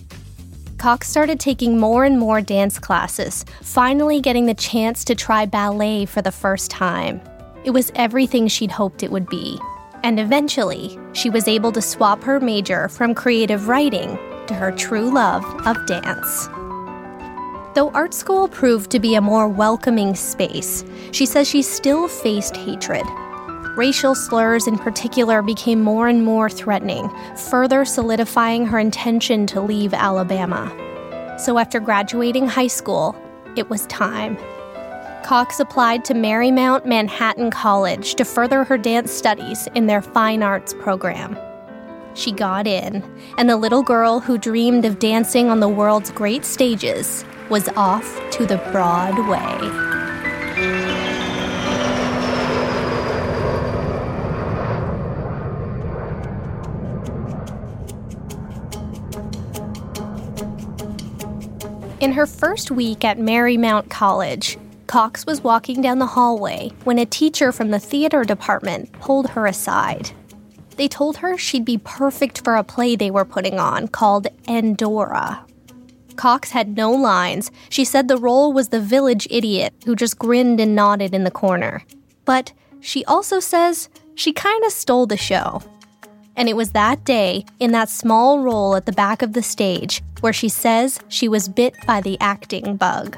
Cox 0.80 1.08
started 1.08 1.40
taking 1.40 1.80
more 1.80 2.04
and 2.04 2.18
more 2.18 2.42
dance 2.42 2.80
classes, 2.80 3.46
finally 3.62 4.22
getting 4.22 4.48
the 4.48 4.56
chance 4.56 5.06
to 5.06 5.14
try 5.14 5.46
ballet 5.46 6.06
for 6.06 6.24
the 6.24 6.32
first 6.32 6.72
time. 6.72 7.22
It 7.64 7.70
was 7.70 7.92
everything 7.94 8.48
she'd 8.48 8.72
hoped 8.72 9.04
it 9.04 9.12
would 9.12 9.30
be 9.30 9.60
and 10.08 10.22
eventually, 10.22 10.98
she 11.12 11.30
was 11.30 11.50
able 11.50 11.70
to 11.70 11.82
swap 11.82 12.24
her 12.24 12.40
major 12.40 12.88
from 12.88 13.14
creative 13.14 13.68
writing 13.68 14.18
to 14.48 14.54
her 14.54 14.72
true 14.72 15.14
love 15.14 15.44
of 15.68 15.86
dance. 15.86 16.48
Though 17.76 17.92
art 17.94 18.14
school 18.14 18.48
proved 18.48 18.90
to 18.92 19.02
be 19.02 19.16
a 19.16 19.22
more 19.22 19.50
welcoming 19.50 20.16
space, 20.16 20.86
she 21.12 21.26
says 21.26 21.46
she 21.46 21.62
still 21.62 22.08
faced 22.08 22.56
hatred. 22.56 23.06
Racial 23.76 24.16
slurs, 24.16 24.66
in 24.66 24.78
particular, 24.78 25.42
became 25.42 25.84
more 25.84 26.08
and 26.08 26.24
more 26.24 26.50
threatening, 26.50 27.12
further 27.50 27.84
solidifying 27.84 28.66
her 28.66 28.80
intention 28.80 29.46
to 29.48 29.60
leave 29.60 29.94
Alabama. 29.94 30.72
So, 31.38 31.58
after 31.58 31.82
graduating 31.82 32.48
high 32.48 32.68
school, 32.68 33.14
it 33.58 33.70
was 33.70 33.86
time. 33.88 34.38
Cox 35.28 35.60
applied 35.60 36.06
to 36.06 36.14
Marymount 36.14 36.86
Manhattan 36.86 37.52
College 37.52 38.16
to 38.16 38.24
further 38.24 38.64
her 38.64 38.78
dance 38.78 39.12
studies 39.12 39.68
in 39.76 39.86
their 39.86 40.02
fine 40.02 40.42
arts 40.42 40.74
program. 40.74 41.38
She 42.14 42.32
got 42.32 42.66
in, 42.66 43.04
and 43.38 43.50
the 43.50 43.58
little 43.58 43.84
girl 43.84 44.22
who 44.22 44.38
dreamed 44.38 44.86
of 44.86 45.00
dancing 45.00 45.50
on 45.50 45.60
the 45.60 45.68
world's 45.68 46.12
great 46.12 46.46
stages 46.46 47.26
was 47.50 47.68
off 47.76 48.22
to 48.32 48.46
the 48.46 48.56
Broadway. 48.72 49.68
In 62.00 62.14
her 62.14 62.26
first 62.26 62.72
week 62.72 63.04
at 63.04 63.18
Marymount 63.18 63.90
College, 63.90 64.58
Cox 64.88 65.26
was 65.26 65.44
walking 65.44 65.82
down 65.82 66.00
the 66.00 66.08
hallway 66.08 66.72
when 66.86 66.98
a 66.98 67.06
teacher 67.06 67.52
from 67.52 67.72
the 67.72 67.80
theater 67.80 68.24
department 68.24 68.92
pulled 68.94 69.30
her 69.32 69.46
aside. 69.46 70.12
They 70.78 70.88
told 70.88 71.18
her 71.18 71.38
she'd 71.38 71.66
be 71.66 71.78
perfect 71.80 72.44
for 72.44 72.56
a 72.56 72.64
play 72.64 72.96
they 72.96 73.12
were 73.12 73.26
putting 73.26 73.60
on 73.60 73.90
called 73.90 74.28
Andorra. 74.48 75.46
Cox 76.16 76.52
had 76.52 76.78
no 76.78 76.92
lines. 76.92 77.52
She 77.70 77.84
said 77.84 78.08
the 78.08 78.18
role 78.18 78.54
was 78.54 78.70
the 78.70 78.80
village 78.80 79.28
idiot 79.30 79.74
who 79.86 79.96
just 79.96 80.18
grinned 80.18 80.60
and 80.60 80.74
nodded 80.74 81.14
in 81.14 81.26
the 81.26 81.32
corner. 81.32 81.84
But 82.24 82.54
she 82.80 83.04
also 83.06 83.40
says 83.40 83.90
she 84.16 84.32
kind 84.32 84.64
of 84.64 84.72
stole 84.72 85.06
the 85.06 85.18
show. 85.18 85.62
And 86.36 86.48
it 86.48 86.56
was 86.56 86.72
that 86.72 87.04
day, 87.04 87.46
in 87.60 87.72
that 87.72 87.90
small 87.90 88.40
role 88.40 88.76
at 88.76 88.86
the 88.86 88.92
back 88.92 89.22
of 89.22 89.34
the 89.34 89.42
stage, 89.42 90.04
where 90.22 90.34
she 90.34 90.50
says 90.50 91.00
she 91.08 91.28
was 91.28 91.50
bit 91.50 91.76
by 91.86 92.00
the 92.00 92.18
acting 92.20 92.78
bug. 92.78 93.18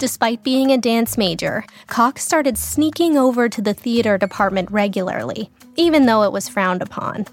Despite 0.00 0.42
being 0.42 0.72
a 0.72 0.78
dance 0.78 1.18
major, 1.18 1.62
Cox 1.86 2.24
started 2.24 2.56
sneaking 2.56 3.18
over 3.18 3.50
to 3.50 3.60
the 3.60 3.74
theater 3.74 4.16
department 4.16 4.70
regularly, 4.70 5.50
even 5.76 6.06
though 6.06 6.22
it 6.22 6.32
was 6.32 6.48
frowned 6.48 6.80
upon. 6.80 7.26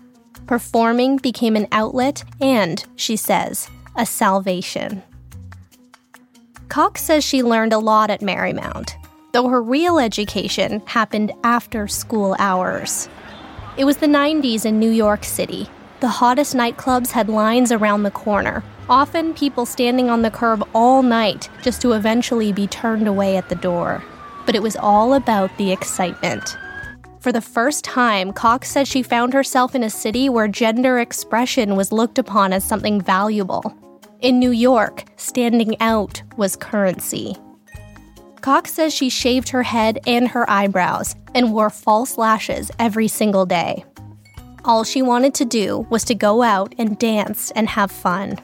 performing 0.48 1.18
became 1.18 1.56
an 1.56 1.68
outlet 1.72 2.24
and, 2.42 2.84
she 2.96 3.16
says, 3.16 3.70
a 3.96 4.06
salvation. 4.06 5.04
Cox 6.70 7.04
says 7.04 7.24
she 7.24 7.44
learned 7.44 7.74
a 7.74 7.80
lot 7.80 8.10
at 8.10 8.22
Marymount, 8.22 8.94
though 9.34 9.50
her 9.50 9.62
real 9.62 10.00
education 10.00 10.82
happened 10.86 11.32
after 11.44 11.88
school 11.88 12.36
hours. 12.40 13.08
It 13.78 13.86
was 13.86 13.98
the 13.98 14.08
90s 14.08 14.66
in 14.66 14.80
New 14.80 14.90
York 14.90 15.24
City. 15.24 15.70
The 16.00 16.08
hottest 16.08 16.56
nightclubs 16.56 17.12
had 17.12 17.30
lines 17.30 17.72
around 17.72 18.04
the 18.04 18.12
corner, 18.12 18.64
often 18.90 19.34
people 19.34 19.66
standing 19.66 20.10
on 20.10 20.22
the 20.22 20.32
curb 20.32 20.68
all 20.74 21.04
night 21.04 21.50
just 21.62 21.82
to 21.82 21.94
eventually 21.94 22.52
be 22.52 22.68
turned 22.68 23.08
away 23.08 23.38
at 23.38 23.50
the 23.50 23.56
door. 23.56 24.04
But 24.46 24.56
it 24.56 24.62
was 24.62 24.76
all 24.76 25.14
about 25.14 25.56
the 25.58 25.72
excitement. 25.72 26.58
For 27.20 27.32
the 27.32 27.42
first 27.42 27.84
time, 27.84 28.32
Cox 28.32 28.70
says 28.70 28.88
she 28.88 29.04
found 29.04 29.34
herself 29.34 29.76
in 29.76 29.84
a 29.84 29.90
city 29.90 30.30
where 30.30 30.48
gender 30.48 31.00
expression 31.00 31.76
was 31.76 31.92
looked 31.92 32.18
upon 32.18 32.54
as 32.54 32.64
something 32.64 33.02
valuable. 33.02 33.76
In 34.22 34.40
New 34.40 34.52
York, 34.52 35.04
standing 35.18 35.80
out 35.82 36.22
was 36.38 36.56
currency. 36.56 37.36
Cox 38.42 38.72
says 38.72 38.94
she 38.94 39.10
shaved 39.10 39.50
her 39.50 39.64
head 39.64 40.00
and 40.08 40.28
her 40.30 40.50
eyebrows 40.50 41.16
and 41.36 41.54
wore 41.54 41.70
false 41.70 42.18
lashes 42.18 42.72
every 42.80 43.08
single 43.08 43.46
day. 43.46 43.84
All 44.64 44.84
she 44.84 45.02
wanted 45.02 45.34
to 45.36 45.46
do 45.46 45.86
was 45.90 46.04
to 46.06 46.16
go 46.16 46.44
out 46.44 46.74
and 46.78 46.98
dance 46.98 47.52
and 47.52 47.68
have 47.68 47.92
fun. 47.92 48.40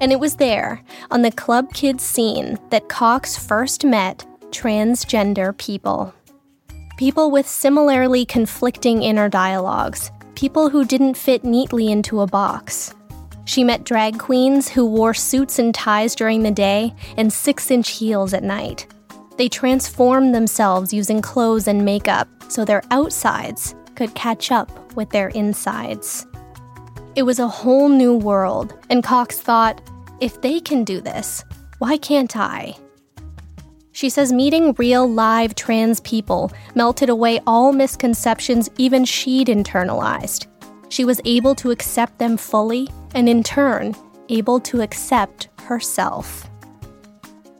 And 0.00 0.12
it 0.12 0.20
was 0.20 0.36
there, 0.36 0.82
on 1.10 1.22
the 1.22 1.30
club 1.30 1.72
kids 1.74 2.02
scene, 2.02 2.58
that 2.70 2.88
Cox 2.88 3.36
first 3.36 3.84
met 3.84 4.26
transgender 4.50 5.56
people. 5.58 6.14
People 6.96 7.30
with 7.30 7.46
similarly 7.46 8.24
conflicting 8.24 9.02
inner 9.02 9.28
dialogues, 9.28 10.10
people 10.34 10.70
who 10.70 10.84
didn't 10.84 11.14
fit 11.14 11.44
neatly 11.44 11.90
into 11.90 12.20
a 12.20 12.26
box. 12.26 12.94
She 13.44 13.64
met 13.64 13.84
drag 13.84 14.18
queens 14.18 14.68
who 14.68 14.86
wore 14.86 15.12
suits 15.12 15.58
and 15.58 15.74
ties 15.74 16.14
during 16.14 16.42
the 16.42 16.50
day 16.50 16.94
and 17.16 17.32
six 17.32 17.70
inch 17.70 17.90
heels 17.90 18.32
at 18.32 18.44
night. 18.44 18.86
They 19.36 19.48
transformed 19.48 20.34
themselves 20.34 20.92
using 20.92 21.20
clothes 21.20 21.66
and 21.66 21.84
makeup 21.84 22.28
so 22.48 22.64
their 22.64 22.82
outsides 22.90 23.74
could 23.96 24.14
catch 24.14 24.50
up 24.52 24.94
with 24.94 25.10
their 25.10 25.28
insides. 25.28 26.26
It 27.16 27.24
was 27.24 27.38
a 27.38 27.48
whole 27.48 27.88
new 27.88 28.16
world, 28.16 28.74
and 28.88 29.02
Cox 29.02 29.40
thought, 29.40 29.80
if 30.20 30.40
they 30.40 30.60
can 30.60 30.84
do 30.84 31.00
this, 31.00 31.44
why 31.78 31.96
can't 31.96 32.36
I? 32.36 32.76
She 33.92 34.08
says 34.08 34.32
meeting 34.32 34.74
real 34.74 35.10
live 35.10 35.54
trans 35.54 36.00
people 36.00 36.52
melted 36.74 37.08
away 37.08 37.40
all 37.46 37.72
misconceptions 37.72 38.70
even 38.78 39.04
she'd 39.04 39.48
internalized. 39.48 40.46
She 40.88 41.04
was 41.04 41.20
able 41.24 41.54
to 41.56 41.70
accept 41.70 42.18
them 42.18 42.36
fully 42.36 42.88
and 43.14 43.28
in 43.28 43.42
turn, 43.42 43.94
able 44.28 44.60
to 44.60 44.80
accept 44.80 45.48
herself. 45.62 46.48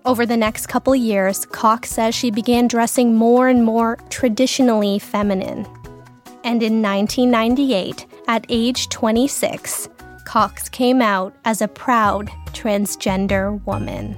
Over 0.04 0.24
the 0.24 0.36
next 0.36 0.66
couple 0.66 0.94
years, 0.96 1.44
Cox 1.44 1.90
says 1.90 2.14
she 2.14 2.30
began 2.30 2.68
dressing 2.68 3.14
more 3.14 3.48
and 3.48 3.64
more 3.64 3.98
traditionally 4.08 4.98
feminine. 4.98 5.66
And 6.42 6.62
in 6.62 6.80
1998, 6.80 8.06
at 8.26 8.46
age 8.48 8.88
26, 8.88 9.88
Cox 10.30 10.68
came 10.68 11.02
out 11.02 11.34
as 11.44 11.60
a 11.60 11.66
proud 11.66 12.28
transgender 12.52 13.60
woman. 13.66 14.14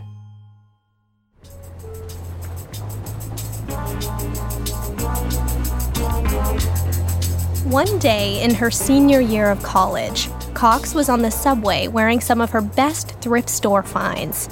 One 7.65 7.99
day 7.99 8.43
in 8.43 8.55
her 8.55 8.71
senior 8.71 9.23
year 9.23 9.51
of 9.51 9.63
college, 9.63 10.29
Cox 10.53 10.95
was 10.95 11.09
on 11.09 11.23
the 11.23 11.31
subway 11.31 11.89
wearing 11.89 12.21
some 12.21 12.43
of 12.43 12.51
her 12.51 12.61
best 12.61 13.19
thrift 13.23 13.49
store 13.49 13.83
finds 13.83 14.51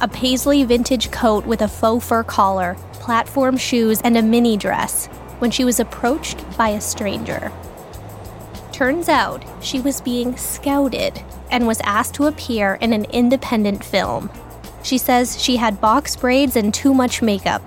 a 0.00 0.08
paisley 0.08 0.64
vintage 0.64 1.10
coat 1.10 1.44
with 1.44 1.60
a 1.60 1.68
faux 1.68 2.06
fur 2.06 2.24
collar, 2.24 2.74
platform 2.94 3.58
shoes, 3.58 4.00
and 4.00 4.16
a 4.16 4.22
mini 4.22 4.56
dress 4.56 5.08
when 5.40 5.50
she 5.50 5.66
was 5.66 5.78
approached 5.78 6.42
by 6.56 6.70
a 6.70 6.80
stranger. 6.80 7.52
Turns 8.82 9.08
out 9.08 9.44
she 9.60 9.80
was 9.80 10.00
being 10.00 10.36
scouted 10.36 11.22
and 11.52 11.68
was 11.68 11.80
asked 11.84 12.14
to 12.14 12.26
appear 12.26 12.78
in 12.80 12.92
an 12.92 13.04
independent 13.12 13.84
film. 13.84 14.28
She 14.82 14.98
says 14.98 15.40
she 15.40 15.54
had 15.54 15.80
box 15.80 16.16
braids 16.16 16.56
and 16.56 16.74
too 16.74 16.92
much 16.92 17.22
makeup, 17.22 17.62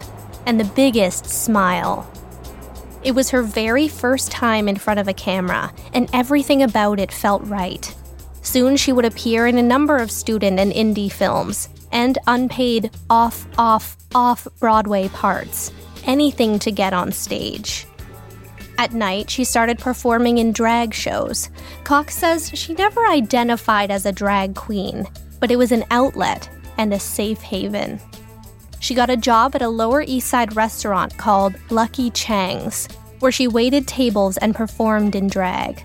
and 0.46 0.60
the 0.60 0.66
biggest 0.76 1.26
smile. 1.26 2.06
It 3.02 3.14
was 3.14 3.30
her 3.30 3.44
very 3.44 3.88
first 3.88 4.30
time 4.30 4.68
in 4.68 4.76
front 4.76 5.00
of 5.00 5.08
a 5.08 5.14
camera, 5.14 5.72
and 5.94 6.10
everything 6.12 6.62
about 6.62 7.00
it 7.00 7.14
felt 7.14 7.46
right. 7.46 7.96
Soon 8.42 8.76
she 8.76 8.92
would 8.92 9.06
appear 9.06 9.48
in 9.48 9.58
a 9.58 9.64
number 9.64 9.96
of 9.96 10.12
student 10.12 10.60
and 10.60 10.74
indie 10.74 11.10
films, 11.10 11.70
and 11.94 12.18
unpaid 12.28 12.92
off, 13.10 13.48
off, 13.58 13.96
off 14.14 14.50
Broadway 14.60 15.08
parts. 15.08 15.72
Anything 16.04 16.60
to 16.60 16.74
get 16.74 16.92
on 16.92 17.14
stage. 17.14 17.88
At 18.78 18.94
night, 18.94 19.30
she 19.30 19.44
started 19.44 19.80
performing 19.80 20.38
in 20.38 20.52
drag 20.52 20.94
shows. 20.94 21.50
Cox 21.84 22.16
says 22.16 22.52
she 22.54 22.74
never 22.74 23.06
identified 23.08 23.90
as 23.90 24.06
a 24.06 24.12
drag 24.12 24.56
queen, 24.56 25.08
but 25.40 25.52
it 25.52 25.56
was 25.56 25.72
an 25.72 25.86
outlet 25.92 26.50
and 26.78 26.94
a 26.94 27.00
safe 27.00 27.42
haven. 27.42 28.00
She 28.80 28.94
got 28.94 29.10
a 29.10 29.18
job 29.18 29.56
at 29.56 29.62
a 29.62 29.70
Lower 29.70 30.02
East 30.02 30.28
Side 30.28 30.56
restaurant 30.56 31.18
called 31.18 31.56
Lucky 31.70 32.10
Cheng's, 32.12 32.88
where 33.20 33.32
she 33.32 33.48
waited 33.48 33.88
tables 33.88 34.38
and 34.38 34.54
performed 34.54 35.16
in 35.16 35.28
drag. 35.28 35.84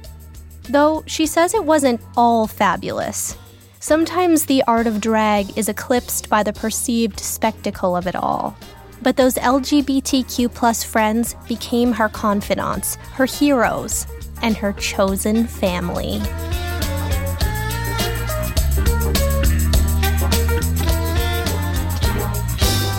Though 0.64 1.04
she 1.06 1.26
says 1.26 1.54
it 1.54 1.64
wasn't 1.64 2.00
all 2.16 2.46
fabulous. 2.46 3.36
Sometimes 3.78 4.44
the 4.44 4.62
art 4.64 4.86
of 4.86 5.00
drag 5.00 5.56
is 5.56 5.68
eclipsed 5.68 6.28
by 6.28 6.42
the 6.42 6.52
perceived 6.52 7.18
spectacle 7.18 7.96
of 7.96 8.06
it 8.06 8.14
all. 8.14 8.56
But 9.02 9.16
those 9.16 9.34
LGBTQ 9.34 10.54
plus 10.54 10.84
friends 10.84 11.34
became 11.48 11.92
her 11.92 12.08
confidants, 12.08 12.96
her 13.14 13.26
heroes, 13.26 14.06
and 14.42 14.56
her 14.56 14.72
chosen 14.74 15.46
family. 15.46 16.20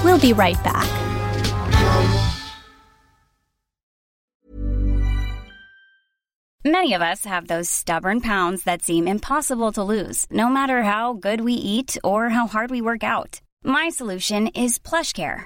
We'll 0.03 0.19
be 0.19 0.33
right 0.33 0.61
back. 0.63 0.87
Many 6.63 6.93
of 6.93 7.01
us 7.01 7.25
have 7.25 7.47
those 7.47 7.69
stubborn 7.69 8.21
pounds 8.21 8.63
that 8.65 8.83
seem 8.83 9.07
impossible 9.07 9.71
to 9.71 9.83
lose, 9.83 10.27
no 10.29 10.47
matter 10.47 10.83
how 10.83 11.13
good 11.13 11.41
we 11.41 11.53
eat 11.53 11.97
or 12.03 12.29
how 12.29 12.45
hard 12.45 12.69
we 12.69 12.81
work 12.81 13.03
out. 13.03 13.41
My 13.63 13.89
solution 13.89 14.47
is 14.47 14.77
PlushCare. 14.77 15.45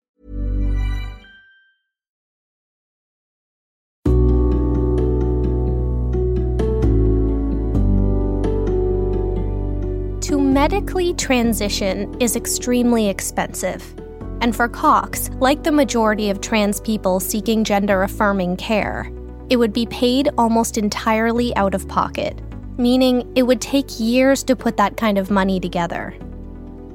Medically 10.51 11.13
transition 11.13 12.13
is 12.19 12.35
extremely 12.35 13.07
expensive. 13.07 13.95
And 14.41 14.53
for 14.53 14.67
Cox, 14.67 15.29
like 15.39 15.63
the 15.63 15.71
majority 15.71 16.29
of 16.29 16.41
trans 16.41 16.81
people 16.81 17.21
seeking 17.21 17.63
gender 17.63 18.03
affirming 18.03 18.57
care, 18.57 19.09
it 19.49 19.55
would 19.55 19.71
be 19.71 19.85
paid 19.85 20.27
almost 20.37 20.77
entirely 20.77 21.55
out 21.55 21.73
of 21.73 21.87
pocket, 21.87 22.41
meaning 22.77 23.31
it 23.33 23.43
would 23.43 23.61
take 23.61 23.97
years 23.97 24.43
to 24.43 24.55
put 24.57 24.75
that 24.75 24.97
kind 24.97 25.17
of 25.17 25.31
money 25.31 25.57
together. 25.57 26.13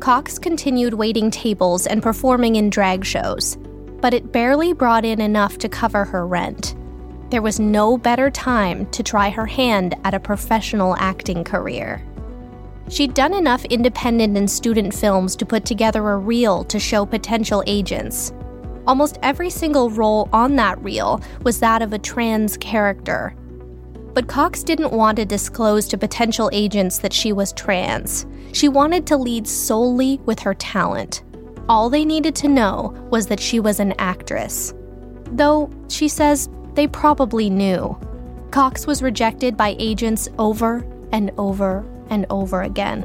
Cox 0.01 0.39
continued 0.39 0.93
waiting 0.93 1.31
tables 1.31 1.87
and 1.87 2.03
performing 2.03 2.57
in 2.57 2.69
drag 2.69 3.07
shows, 3.07 3.57
but 4.03 4.13
it 4.13 4.33
barely 4.33 4.75
brought 4.75 5.07
in 5.07 5.19
enough 5.19 5.57
to 5.59 5.69
cover 5.69 6.05
her 6.05 6.27
rent. 6.27 6.77
There 7.31 7.41
was 7.41 7.59
no 7.59 7.97
better 7.97 8.31
time 8.31 8.85
to 8.91 9.03
try 9.03 9.31
her 9.31 9.47
hand 9.47 9.95
at 10.05 10.13
a 10.13 10.21
professional 10.21 10.95
acting 10.99 11.43
career. 11.43 12.05
She'd 12.89 13.15
done 13.15 13.35
enough 13.35 13.65
independent 13.65 14.37
and 14.37 14.49
student 14.51 14.95
films 14.95 15.35
to 15.37 15.47
put 15.47 15.65
together 15.65 16.09
a 16.09 16.19
reel 16.19 16.63
to 16.65 16.79
show 16.79 17.05
potential 17.05 17.65
agents. 17.67 18.33
Almost 18.87 19.19
every 19.23 19.51
single 19.51 19.91
role 19.91 20.29
on 20.33 20.55
that 20.57 20.81
reel 20.83 21.21
was 21.43 21.59
that 21.59 21.83
of 21.83 21.93
a 21.93 21.99
trans 21.99 22.57
character. 22.57 23.35
But 24.15 24.29
Cox 24.29 24.63
didn't 24.63 24.93
want 24.93 25.17
to 25.17 25.25
disclose 25.25 25.89
to 25.89 25.99
potential 25.99 26.49
agents 26.53 27.01
that 27.01 27.13
she 27.13 27.33
was 27.33 27.53
trans. 27.53 28.25
She 28.53 28.69
wanted 28.69 29.05
to 29.09 29.17
lead 29.17 29.49
solely 29.49 30.21
with 30.25 30.39
her 30.41 30.55
talent. 30.55 31.25
All 31.69 31.91
they 31.91 32.05
needed 32.05 32.37
to 32.37 32.49
know 32.49 32.95
was 33.11 33.27
that 33.27 33.41
she 33.41 33.59
was 33.59 33.81
an 33.81 33.95
actress. 33.99 34.73
Though, 35.33 35.69
she 35.89 36.07
says, 36.07 36.49
they 36.75 36.87
probably 36.87 37.51
knew. 37.51 37.99
Cox 38.53 38.87
was 38.87 39.03
rejected 39.03 39.57
by 39.57 39.75
agents 39.81 40.29
over 40.39 40.87
and 41.11 41.33
over 41.37 41.85
and 42.11 42.27
over 42.31 42.63
again. 42.63 43.03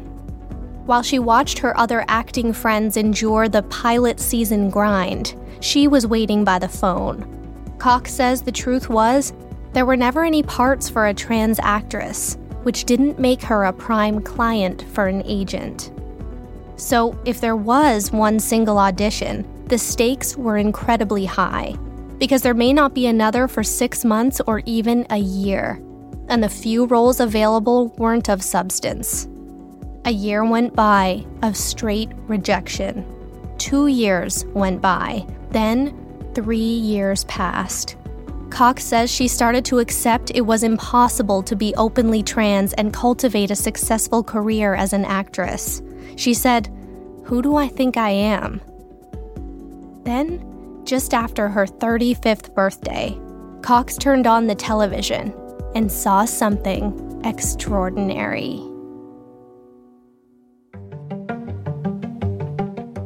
While 0.86 1.04
she 1.04 1.20
watched 1.20 1.60
her 1.60 1.78
other 1.78 2.04
acting 2.08 2.54
friends 2.54 2.98
endure 2.98 3.48
the 3.48 3.64
pilot 3.64 4.20
season 4.20 4.70
grind, 4.70 5.36
she 5.60 5.88
was 5.88 6.08
waiting 6.08 6.44
by 6.44 6.60
the 6.60 6.68
phone. 6.68 7.28
Cox 7.78 8.14
says 8.14 8.42
the 8.42 8.52
truth 8.52 8.90
was, 8.90 9.34
there 9.74 9.86
were 9.86 9.96
never 9.96 10.26
any 10.26 10.44
parts 10.44 10.90
for 10.90 11.08
a 11.08 11.14
trans 11.14 11.60
actress, 11.60 12.38
which 12.64 12.86
didn't 12.86 13.20
make 13.20 13.42
her 13.44 13.64
a 13.64 13.74
prime 13.74 14.22
client 14.22 14.84
for 14.92 15.08
an 15.08 15.24
agent. 15.26 15.92
So, 16.76 17.18
if 17.26 17.40
there 17.40 17.56
was 17.56 18.12
one 18.12 18.40
single 18.40 18.78
audition, 18.78 19.48
the 19.68 19.78
stakes 19.78 20.36
were 20.36 20.58
incredibly 20.58 21.26
high, 21.26 21.76
because 22.18 22.42
there 22.42 22.54
may 22.54 22.74
not 22.74 22.94
be 22.94 23.06
another 23.06 23.48
for 23.48 23.64
six 23.64 24.04
months 24.04 24.42
or 24.48 24.62
even 24.66 25.06
a 25.10 25.18
year 25.18 25.80
and 26.32 26.41
the 26.41 26.50
few 26.50 26.86
roles 26.86 27.20
available 27.20 27.89
weren't 27.98 28.30
of 28.30 28.41
substance. 28.41 29.28
A 30.06 30.12
year 30.12 30.44
went 30.46 30.74
by 30.74 31.26
of 31.44 31.58
straight 31.58 32.10
rejection. 32.28 33.06
Two 33.58 33.88
years 33.88 34.46
went 34.46 34.82
by. 34.82 35.28
Then, 35.50 36.32
three 36.34 36.58
years 36.58 37.26
passed. 37.26 37.98
Cox 38.50 38.84
says 38.84 39.12
she 39.12 39.28
started 39.28 39.65
to 39.65 39.80
accept 39.80 40.32
it 40.32 40.41
was 40.41 40.63
impossible 40.63 41.44
to 41.44 41.56
be 41.56 41.76
openly 41.76 42.24
trans 42.24 42.74
and 42.74 42.94
cultivate 42.94 43.52
a 43.52 43.56
successful 43.56 44.24
career 44.24 44.74
as 44.74 44.94
an 44.94 45.06
actress. 45.06 45.82
She 46.15 46.34
said, 46.34 46.67
Who 47.26 47.41
do 47.41 47.58
I 47.58 47.67
think 47.67 47.98
I 47.98 48.10
am? 48.10 48.62
Then, 50.04 50.84
just 50.86 51.13
after 51.13 51.50
her 51.50 51.65
35th 51.65 52.54
birthday, 52.56 53.20
Cox 53.62 53.98
turned 53.98 54.28
on 54.28 54.48
the 54.48 54.56
television 54.56 55.34
and 55.76 55.92
saw 55.92 56.26
something 56.26 57.22
extraordinary. 57.24 58.62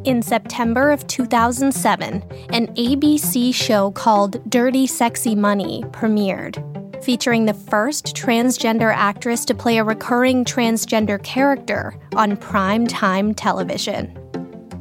In 0.06 0.22
September 0.22 0.92
of 0.92 1.08
2007, 1.08 2.24
an 2.52 2.68
ABC 2.76 3.54
show 3.54 3.90
called 3.90 4.48
Dirty 4.50 4.86
Sexy 4.86 5.34
Money 5.34 5.84
premiered, 5.90 7.04
featuring 7.04 7.46
the 7.46 7.56
first 7.56 8.16
transgender 8.16 8.94
actress 8.94 9.46
to 9.46 9.56
play 9.56 9.80
a 9.80 9.84
recurring 9.84 10.46
transgender 10.46 11.22
character 11.24 11.96
on 12.16 12.38
prime 12.38 12.86
time 12.86 13.34
television. 13.34 14.16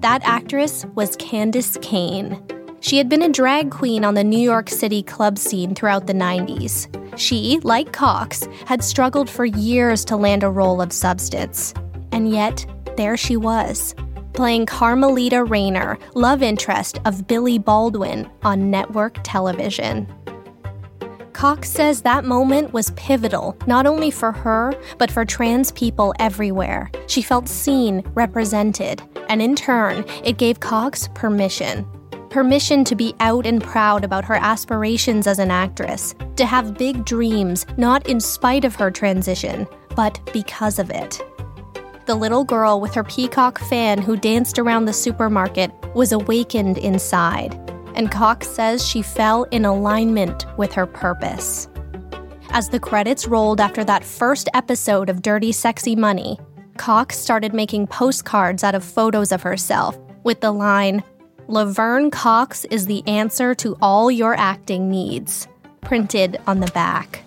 That 0.01 0.21
actress 0.25 0.85
was 0.95 1.17
Candis 1.17 1.81
Cayne. 1.81 2.39
She 2.85 2.99
had 2.99 3.09
been 3.09 3.23
a 3.23 3.31
drag 3.31 3.71
queen 3.71 4.05
on 4.05 4.13
the 4.13 4.23
New 4.23 4.39
York 4.39 4.69
City 4.69 5.03
club 5.03 5.39
scene 5.39 5.75
throughout 5.75 6.07
the 6.07 6.13
90s. 6.13 6.87
She, 7.19 7.59
like 7.63 7.95
Cox, 7.95 8.47
had 8.67 8.85
struggled 8.85 9.31
for 9.31 9.47
years 9.47 10.05
to 10.05 10.17
land 10.19 10.43
a 10.43 10.51
role 10.51 10.83
of 10.83 10.93
substance. 10.93 11.73
And 12.13 12.29
yet, 12.29 12.67
there 12.99 13.17
she 13.17 13.39
was, 13.39 13.95
playing 14.35 14.67
Carmelita 14.67 15.45
Rainer, 15.45 15.99
love 16.13 16.43
interest 16.43 17.01
of 17.07 17.27
Billy 17.27 17.59
Baldwin 17.59 18.31
on 18.43 18.71
network 18.71 19.17
television. 19.23 20.07
Cox 21.33 21.71
says 21.71 22.03
that 22.03 22.27
moment 22.27 22.75
was 22.75 22.91
pivotal, 22.97 23.57
not 23.67 23.87
only 23.87 24.11
for 24.11 24.31
her, 24.31 24.75
but 24.99 25.11
for 25.11 25.25
trans 25.25 25.73
people 25.73 26.13
everywhere. 26.19 26.91
She 27.07 27.23
felt 27.23 27.49
seen, 27.49 28.03
represented, 28.15 29.03
and 29.31 29.41
in 29.41 29.57
turn, 29.57 30.05
it 30.23 30.37
gave 30.37 30.61
Cox 30.61 31.09
permission 31.15 31.87
permission 32.35 32.83
to 32.83 32.97
be 32.97 33.15
out 33.21 33.47
and 33.47 33.63
proud 33.63 34.03
about 34.03 34.25
her 34.25 34.35
aspirations 34.35 35.29
as 35.29 35.39
an 35.39 35.53
actress, 35.53 36.17
to 36.35 36.45
have 36.45 36.77
big 36.77 37.05
dreams, 37.05 37.65
not 37.77 38.09
in 38.09 38.19
spite 38.19 38.65
of 38.65 38.75
her 38.75 38.91
transition, 38.91 39.69
but 39.95 40.19
because 40.33 40.81
of 40.81 40.91
it. 40.91 41.23
The 42.07 42.17
little 42.17 42.43
girl 42.43 42.81
with 42.81 42.93
her 42.95 43.05
peacock 43.05 43.61
fan 43.61 44.03
who 44.03 44.17
danced 44.17 44.59
around 44.59 44.87
the 44.87 44.93
supermarket 44.93 45.71
was 45.95 46.11
awakened 46.11 46.77
inside, 46.79 47.55
and 47.95 48.11
Cox 48.11 48.49
says 48.49 48.85
she 48.85 49.01
fell 49.01 49.45
in 49.53 49.65
alignment 49.65 50.45
with 50.59 50.73
her 50.73 50.87
purpose. 50.87 51.69
As 52.51 52.69
the 52.69 52.81
credits 52.81 53.29
rolled 53.29 53.61
after 53.61 53.85
that 53.85 54.05
first 54.05 54.49
episode 54.55 55.09
of 55.09 55.23
Dirty 55.23 55.53
Sexy 55.53 55.95
Money, 55.95 56.41
Cox 56.79 57.17
started 57.17 57.55
making 57.55 57.87
postcards 57.87 58.65
out 58.65 58.75
of 58.75 58.83
photos 58.83 59.31
of 59.31 59.43
herself 59.43 59.97
with 60.25 60.41
the 60.41 60.51
line, 60.51 61.05
Laverne 61.47 62.11
Cox 62.11 62.65
is 62.67 62.87
the 62.87 63.07
answer 63.07 63.55
to 63.57 63.77
all 63.83 64.11
your 64.11 64.35
acting 64.35 64.91
needs, 64.91 65.47
printed 65.83 66.41
on 66.47 66.61
the 66.61 66.71
back. 66.73 67.23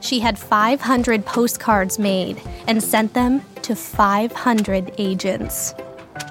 She 0.00 0.20
had 0.20 0.38
500 0.38 1.26
postcards 1.26 1.98
made 1.98 2.40
and 2.66 2.82
sent 2.82 3.12
them 3.12 3.42
to 3.60 3.76
500 3.76 4.94
agents. 4.96 5.74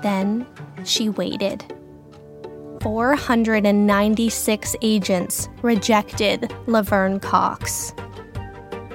Then 0.02 0.48
she 0.84 1.10
waited. 1.10 1.64
496 2.82 4.76
agents 4.82 5.50
rejected 5.62 6.52
Laverne 6.66 7.20
Cox. 7.20 7.94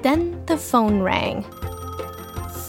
Then 0.02 0.44
the 0.46 0.56
phone 0.56 1.00
rang. 1.00 1.44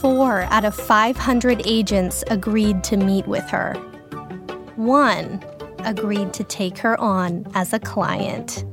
Four 0.01 0.43
out 0.43 0.65
of 0.65 0.75
500 0.75 1.63
agents 1.65 2.23
agreed 2.29 2.84
to 2.84 2.97
meet 2.97 3.25
with 3.25 3.45
her 3.45 3.73
one 4.77 5.43
agreed 5.79 6.33
to 6.33 6.43
take 6.43 6.77
her 6.79 6.99
on 6.99 7.45
as 7.53 7.73
a 7.73 7.79
client. 7.79 8.63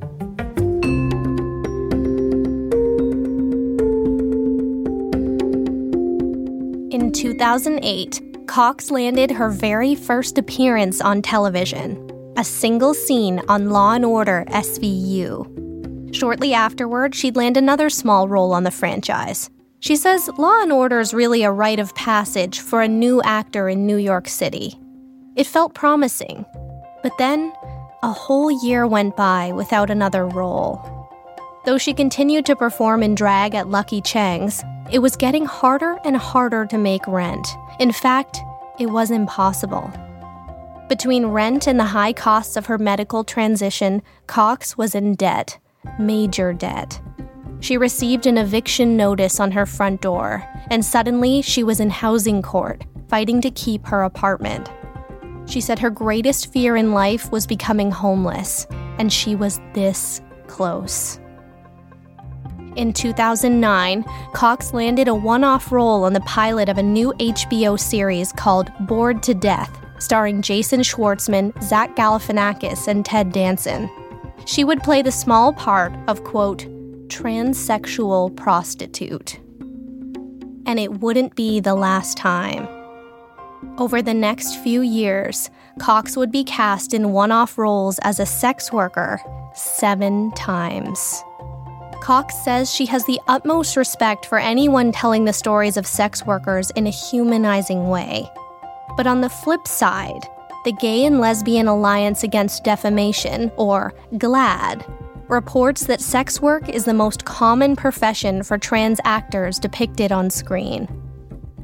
In 6.93 7.13
2008, 7.13 8.47
Cox 8.47 8.91
landed 8.91 9.31
her 9.31 9.49
very 9.49 9.95
first 9.95 10.37
appearance 10.37 11.01
on 11.01 11.23
television, 11.23 12.11
a 12.37 12.45
single 12.45 12.95
scene 12.95 13.41
on 13.49 13.71
Law 13.71 13.93
and 13.93 14.05
Order 14.05 14.45
SVU. 14.49 16.15
Shortly 16.15 16.53
afterward, 16.53 17.15
she'd 17.15 17.37
land 17.37 17.57
another 17.57 17.89
small 17.89 18.27
role 18.27 18.53
on 18.53 18.65
the 18.65 18.71
franchise. 18.73 19.49
She 19.79 19.95
says 19.95 20.29
Law 20.37 20.63
and 20.63 20.73
Order 20.73 20.99
is 20.99 21.15
really 21.15 21.45
a 21.45 21.53
rite 21.53 21.79
of 21.79 21.95
passage 21.95 22.61
for 22.61 22.83
a 22.83 22.89
new 22.89 23.23
actor 23.23 23.69
in 23.69 23.87
New 23.87 23.97
York 23.97 24.29
City. 24.29 24.79
It 25.37 25.47
felt 25.47 25.75
promising. 25.75 26.45
But 27.03 27.17
then, 27.19 27.53
a 28.03 28.13
whole 28.13 28.51
year 28.65 28.87
went 28.87 29.17
by 29.17 29.53
without 29.53 29.89
another 29.89 30.27
role. 30.27 30.81
Though 31.65 31.79
she 31.79 31.95
continued 31.95 32.47
to 32.47 32.57
perform 32.57 33.03
in 33.03 33.15
drag 33.15 33.55
at 33.55 33.69
Lucky 33.69 34.01
Cheng's, 34.01 34.63
it 34.91 34.99
was 34.99 35.17
getting 35.17 35.45
harder 35.45 35.99
and 36.05 36.17
harder 36.17 36.67
to 36.67 36.79
make 36.79 37.07
rent. 37.07 37.47
In 37.79 37.93
fact, 37.93 38.41
it 38.79 38.87
was 38.87 39.11
impossible. 39.11 39.93
Between 40.89 41.27
rent 41.27 41.69
and 41.69 41.79
the 41.79 41.85
high 41.85 42.13
costs 42.13 42.57
of 42.57 42.67
her 42.67 42.79
medical 42.79 43.23
transition, 43.23 44.03
Cox 44.27 44.77
was 44.77 44.95
in 44.97 45.15
debt, 45.15 45.59
major 45.99 46.53
debt. 46.53 47.01
She 47.61 47.77
received 47.77 48.27
an 48.27 48.39
eviction 48.39 48.97
notice 48.97 49.39
on 49.39 49.53
her 49.53 49.67
front 49.67 50.01
door, 50.01 50.43
and 50.71 50.85
suddenly 50.85 51.43
she 51.43 51.63
was 51.63 51.79
in 51.79 51.91
housing 51.91 52.43
court, 52.43 52.85
fighting 53.09 53.41
to 53.43 53.51
keep 53.51 53.87
her 53.87 54.03
apartment. 54.03 54.69
She 55.51 55.61
said 55.61 55.81
her 55.81 55.91
greatest 55.91 56.53
fear 56.53 56.77
in 56.77 56.93
life 56.93 57.33
was 57.33 57.45
becoming 57.45 57.91
homeless, 57.91 58.69
and 58.99 59.13
she 59.13 59.35
was 59.35 59.61
this 59.75 60.21
close. 60.47 61.19
In 62.77 62.93
2009, 62.93 64.05
Cox 64.33 64.73
landed 64.73 65.09
a 65.09 65.15
one 65.15 65.43
off 65.43 65.73
role 65.73 66.05
on 66.05 66.13
the 66.13 66.21
pilot 66.21 66.69
of 66.69 66.79
a 66.79 66.83
new 66.85 67.13
HBO 67.15 67.79
series 67.79 68.33
called 68.33 68.71
Bored 68.87 69.25
to 69.25 69.35
Death, 69.35 69.77
starring 69.99 70.41
Jason 70.41 70.83
Schwartzman, 70.83 71.61
Zach 71.65 71.97
Galifianakis, 71.97 72.87
and 72.87 73.05
Ted 73.05 73.33
Danson. 73.33 73.91
She 74.47 74.63
would 74.63 74.85
play 74.85 75.03
the 75.03 75.11
small 75.11 75.53
part 75.53 75.93
of, 76.07 76.23
quote, 76.23 76.65
transsexual 77.09 78.37
prostitute. 78.37 79.41
And 80.65 80.79
it 80.79 81.01
wouldn't 81.01 81.35
be 81.35 81.59
the 81.59 81.75
last 81.75 82.17
time. 82.17 82.69
Over 83.79 84.03
the 84.03 84.15
next 84.15 84.57
few 84.63 84.83
years, 84.83 85.51
Cox 85.79 86.17
would 86.17 86.31
be 86.31 86.45
cast 86.45 86.95
in 86.95 87.13
one 87.13 87.33
off 87.33 87.59
roles 87.59 87.99
as 88.01 88.21
a 88.21 88.27
sex 88.27 88.73
worker 88.73 89.21
seven 89.55 90.31
times. 90.33 91.23
Cox 92.01 92.35
says 92.35 92.75
she 92.75 92.87
has 92.87 93.05
the 93.05 93.21
utmost 93.29 93.77
respect 93.77 94.25
for 94.25 94.39
anyone 94.39 94.93
telling 94.93 95.25
the 95.25 95.33
stories 95.33 95.77
of 95.77 95.87
sex 95.87 96.25
workers 96.25 96.71
in 96.71 96.87
a 96.87 96.91
humanizing 96.91 97.89
way. 97.89 98.27
But 98.97 99.07
on 99.07 99.21
the 99.21 99.29
flip 99.29 99.69
side, 99.69 100.27
the 100.65 100.73
Gay 100.73 101.05
and 101.05 101.21
Lesbian 101.21 101.69
Alliance 101.69 102.23
Against 102.23 102.65
Defamation, 102.65 103.51
or 103.57 103.95
GLAAD, 104.15 104.85
reports 105.29 105.87
that 105.87 106.01
sex 106.01 106.41
work 106.41 106.69
is 106.69 106.85
the 106.85 106.95
most 106.95 107.25
common 107.25 107.77
profession 107.77 108.43
for 108.43 108.59
trans 108.59 109.01
actors 109.05 109.59
depicted 109.59 110.11
on 110.11 110.29
screen. 110.29 110.89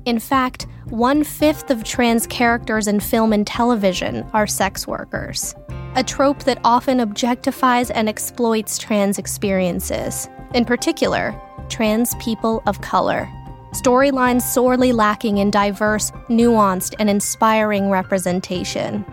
In 0.06 0.20
fact, 0.20 0.68
one 0.84 1.24
fifth 1.24 1.68
of 1.68 1.82
trans 1.82 2.28
characters 2.28 2.86
in 2.86 3.00
film 3.00 3.32
and 3.32 3.44
television 3.44 4.22
are 4.32 4.46
sex 4.46 4.86
workers, 4.86 5.52
a 5.96 6.04
trope 6.04 6.44
that 6.44 6.60
often 6.62 6.98
objectifies 6.98 7.90
and 7.92 8.08
exploits 8.08 8.78
trans 8.78 9.18
experiences, 9.18 10.28
in 10.54 10.64
particular, 10.64 11.34
trans 11.68 12.14
people 12.20 12.62
of 12.68 12.80
color. 12.82 13.28
Storylines 13.72 14.42
sorely 14.42 14.92
lacking 14.92 15.38
in 15.38 15.50
diverse, 15.50 16.12
nuanced, 16.30 16.94
and 17.00 17.10
inspiring 17.10 17.90
representation. 17.90 19.04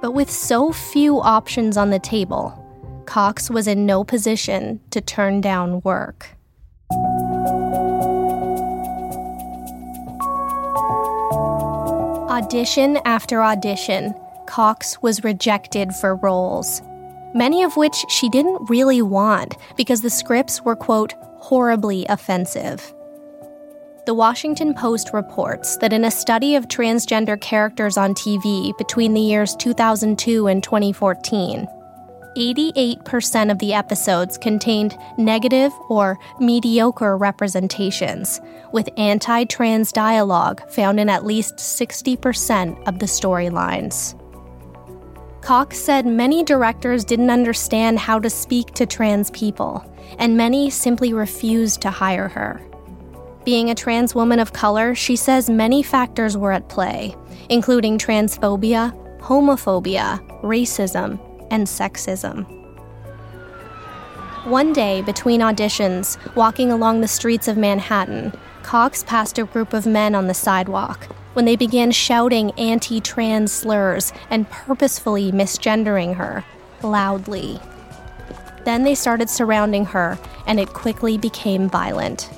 But 0.00 0.12
with 0.12 0.30
so 0.30 0.72
few 0.72 1.20
options 1.20 1.76
on 1.76 1.90
the 1.90 1.98
table, 1.98 2.54
Cox 3.06 3.50
was 3.50 3.66
in 3.66 3.86
no 3.86 4.04
position 4.04 4.78
to 4.90 5.00
turn 5.00 5.40
down 5.40 5.80
work. 5.80 6.28
Audition 12.36 12.98
after 13.06 13.42
audition, 13.42 14.14
Cox 14.44 15.00
was 15.00 15.24
rejected 15.24 15.94
for 15.94 16.16
roles, 16.16 16.82
many 17.32 17.62
of 17.62 17.78
which 17.78 17.96
she 18.10 18.28
didn't 18.28 18.68
really 18.68 19.00
want 19.00 19.56
because 19.74 20.02
the 20.02 20.10
scripts 20.10 20.60
were, 20.60 20.76
quote, 20.76 21.14
horribly 21.38 22.04
offensive. 22.10 22.92
The 24.04 24.12
Washington 24.12 24.74
Post 24.74 25.14
reports 25.14 25.78
that 25.78 25.94
in 25.94 26.04
a 26.04 26.10
study 26.10 26.56
of 26.56 26.68
transgender 26.68 27.40
characters 27.40 27.96
on 27.96 28.12
TV 28.12 28.76
between 28.76 29.14
the 29.14 29.20
years 29.22 29.56
2002 29.56 30.46
and 30.46 30.62
2014, 30.62 31.66
88% 32.36 33.50
of 33.50 33.58
the 33.58 33.72
episodes 33.72 34.36
contained 34.36 34.96
negative 35.16 35.72
or 35.88 36.18
mediocre 36.38 37.16
representations, 37.16 38.40
with 38.72 38.88
anti 38.96 39.44
trans 39.44 39.90
dialogue 39.90 40.68
found 40.70 41.00
in 41.00 41.08
at 41.08 41.24
least 41.24 41.56
60% 41.56 42.86
of 42.86 42.98
the 42.98 43.06
storylines. 43.06 44.20
Cox 45.40 45.78
said 45.78 46.06
many 46.06 46.42
directors 46.42 47.04
didn't 47.04 47.30
understand 47.30 47.98
how 47.98 48.18
to 48.18 48.28
speak 48.28 48.72
to 48.74 48.84
trans 48.84 49.30
people, 49.30 49.84
and 50.18 50.36
many 50.36 50.70
simply 50.70 51.12
refused 51.12 51.80
to 51.82 51.90
hire 51.90 52.28
her. 52.28 52.60
Being 53.44 53.70
a 53.70 53.74
trans 53.74 54.14
woman 54.14 54.40
of 54.40 54.52
color, 54.52 54.94
she 54.94 55.14
says 55.14 55.48
many 55.48 55.82
factors 55.82 56.36
were 56.36 56.50
at 56.50 56.68
play, 56.68 57.14
including 57.48 57.96
transphobia, 57.96 58.92
homophobia, 59.20 60.20
racism, 60.42 61.20
and 61.50 61.66
sexism. 61.66 62.46
One 64.46 64.72
day, 64.72 65.02
between 65.02 65.40
auditions, 65.40 66.18
walking 66.36 66.70
along 66.70 67.00
the 67.00 67.08
streets 67.08 67.48
of 67.48 67.56
Manhattan, 67.56 68.32
Cox 68.62 69.02
passed 69.02 69.38
a 69.38 69.44
group 69.44 69.72
of 69.72 69.86
men 69.86 70.14
on 70.14 70.28
the 70.28 70.34
sidewalk 70.34 71.04
when 71.32 71.44
they 71.44 71.56
began 71.56 71.90
shouting 71.90 72.52
anti 72.52 73.00
trans 73.00 73.52
slurs 73.52 74.12
and 74.30 74.48
purposefully 74.48 75.32
misgendering 75.32 76.14
her, 76.14 76.44
loudly. 76.82 77.60
Then 78.64 78.84
they 78.84 78.94
started 78.94 79.28
surrounding 79.28 79.84
her, 79.86 80.16
and 80.46 80.60
it 80.60 80.68
quickly 80.72 81.18
became 81.18 81.68
violent. 81.68 82.30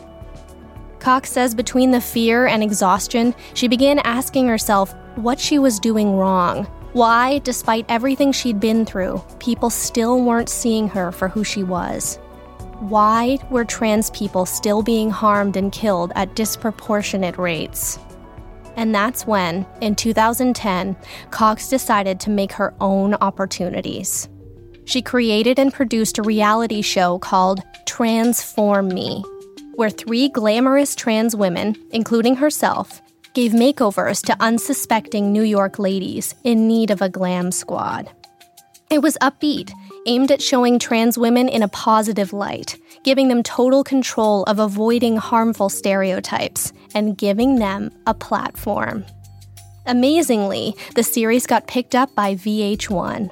Cox 1.01 1.31
says 1.31 1.55
between 1.55 1.91
the 1.91 2.01
fear 2.01 2.47
and 2.47 2.63
exhaustion, 2.63 3.35
she 3.53 3.69
began 3.69 3.99
asking 3.99 4.49
herself 4.49 4.95
what 5.15 5.39
she 5.39 5.59
was 5.59 5.79
doing 5.79 6.17
wrong 6.17 6.67
why, 6.99 7.39
despite 7.45 7.87
everything 7.89 8.33
she'd 8.33 8.59
been 8.59 8.85
through, 8.85 9.23
people 9.39 9.71
still 9.71 10.21
weren't 10.21 10.49
seeing 10.49 10.89
her 10.89 11.13
for 11.13 11.29
who 11.29 11.45
she 11.45 11.63
was. 11.63 12.17
Why 12.81 13.39
were 13.51 13.65
trans 13.65 14.11
people 14.11 14.45
still 14.47 14.83
being 14.83 15.09
harmed 15.09 15.57
and 15.57 15.71
killed 15.71 16.11
at 16.17 16.35
disproportionate 16.35 17.39
rates? 17.39 18.01
And 18.75 18.93
that's 18.93 19.29
when, 19.29 19.65
in 19.81 19.95
2010, 19.95 20.97
Cox 21.31 21.69
decided 21.69 22.19
to 22.19 22.31
make 22.31 22.51
her 22.51 22.75
own 22.81 23.15
opportunities. 23.15 24.29
She 24.85 25.01
created 25.01 25.61
and 25.61 25.73
produced 25.73 26.19
a 26.19 26.23
reality 26.23 26.83
show 26.83 27.21
called 27.21 27.61
Transform 27.87 28.89
Me, 28.89 29.23
where 29.77 29.91
three 29.91 30.31
glamorous 30.31 30.97
trans 30.97 31.37
women, 31.37 31.77
including 31.93 32.35
herself, 32.35 33.01
gave 33.39 33.53
makeovers 33.53 34.21
to 34.21 34.37
unsuspecting 34.41 35.33
New 35.33 35.45
York 35.45 35.79
ladies 35.79 36.35
in 36.43 36.67
need 36.67 36.91
of 36.91 37.01
a 37.01 37.09
glam 37.09 37.53
squad. 37.53 38.11
It 38.91 39.01
was 39.01 39.17
upbeat, 39.23 39.71
aimed 40.07 40.33
at 40.33 40.43
showing 40.43 40.81
trans 40.81 41.17
women 41.17 41.49
in 41.49 41.63
a 41.63 41.69
positive 41.69 42.33
light, 42.33 42.77
giving 43.05 43.29
them 43.29 43.45
total 43.45 43.85
control 43.85 44.43
of 44.49 44.59
avoiding 44.59 45.19
harmful 45.19 45.69
stereotypes, 45.69 46.73
and 46.97 47.17
giving 47.17 47.61
them 47.61 47.93
a 48.09 48.13
platform. 48.13 49.05
Amazingly, 49.87 50.75
the 50.97 51.05
series 51.05 51.47
got 51.47 51.69
picked 51.69 51.95
up 51.95 52.13
by 52.17 52.35
VH1. 52.35 53.31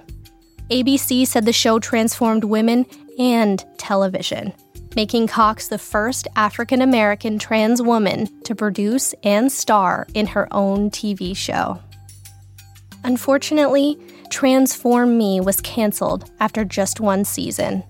ABC 0.71 1.27
said 1.27 1.45
the 1.45 1.53
show 1.53 1.81
transformed 1.81 2.45
women 2.45 2.87
and 3.19 3.65
television 3.77 4.53
making 4.97 5.27
Cox 5.27 5.69
the 5.69 5.79
first 5.79 6.27
African 6.35 6.81
American 6.81 7.39
trans 7.39 7.83
woman 7.83 8.27
to 8.45 8.55
produce 8.55 9.15
and 9.23 9.53
star 9.53 10.07
in 10.15 10.27
her 10.27 10.49
own 10.51 10.91
TV 10.91 11.37
show. 11.37 11.79
Unfortunately, 13.05 13.99
Transform 14.31 15.17
Me 15.17 15.41
was 15.41 15.61
canceled 15.61 16.31
after 16.41 16.65
just 16.65 16.99
one 16.99 17.25
season, 17.25 17.85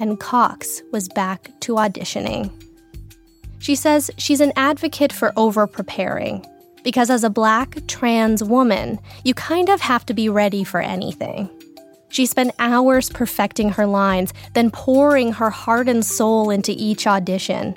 and 0.00 0.18
Cox 0.18 0.82
was 0.90 1.08
back 1.10 1.50
to 1.60 1.74
auditioning. 1.74 2.50
She 3.60 3.74
says 3.74 4.10
she's 4.16 4.40
an 4.40 4.52
advocate 4.56 5.12
for 5.12 5.32
over 5.36 5.66
preparing 5.66 6.44
because 6.82 7.10
as 7.10 7.24
a 7.24 7.30
black 7.30 7.76
trans 7.86 8.42
woman, 8.42 8.98
you 9.22 9.34
kind 9.34 9.68
of 9.68 9.80
have 9.80 10.06
to 10.06 10.14
be 10.14 10.28
ready 10.28 10.64
for 10.64 10.80
anything. 10.80 11.50
She 12.08 12.26
spent 12.26 12.52
hours 12.58 13.10
perfecting 13.10 13.70
her 13.70 13.86
lines, 13.86 14.32
then 14.54 14.70
pouring 14.70 15.32
her 15.32 15.50
heart 15.50 15.88
and 15.88 16.04
soul 16.04 16.50
into 16.50 16.72
each 16.76 17.06
audition. 17.06 17.76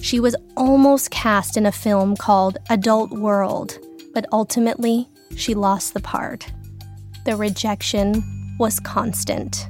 She 0.00 0.20
was 0.20 0.36
almost 0.56 1.10
cast 1.10 1.56
in 1.56 1.66
a 1.66 1.72
film 1.72 2.16
called 2.16 2.58
Adult 2.68 3.10
World, 3.10 3.78
but 4.14 4.26
ultimately, 4.32 5.08
she 5.36 5.54
lost 5.54 5.94
the 5.94 6.00
part. 6.00 6.50
The 7.24 7.36
rejection 7.36 8.22
was 8.58 8.80
constant. 8.80 9.68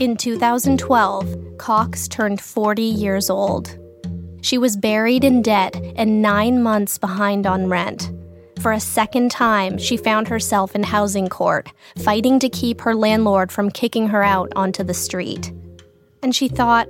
In 0.00 0.16
2012, 0.16 1.58
Cox 1.58 2.08
turned 2.08 2.40
40 2.40 2.82
years 2.82 3.28
old. 3.28 3.76
She 4.42 4.58
was 4.58 4.76
buried 4.76 5.24
in 5.24 5.42
debt 5.42 5.76
and 5.96 6.22
nine 6.22 6.62
months 6.62 6.98
behind 6.98 7.46
on 7.46 7.68
rent. 7.68 8.10
For 8.60 8.72
a 8.72 8.80
second 8.80 9.30
time, 9.30 9.78
she 9.78 9.96
found 9.96 10.28
herself 10.28 10.74
in 10.74 10.82
housing 10.82 11.28
court, 11.28 11.70
fighting 11.96 12.38
to 12.40 12.48
keep 12.48 12.82
her 12.82 12.94
landlord 12.94 13.50
from 13.50 13.70
kicking 13.70 14.08
her 14.08 14.22
out 14.22 14.52
onto 14.54 14.84
the 14.84 14.94
street. 14.94 15.52
And 16.22 16.34
she 16.34 16.48
thought, 16.48 16.88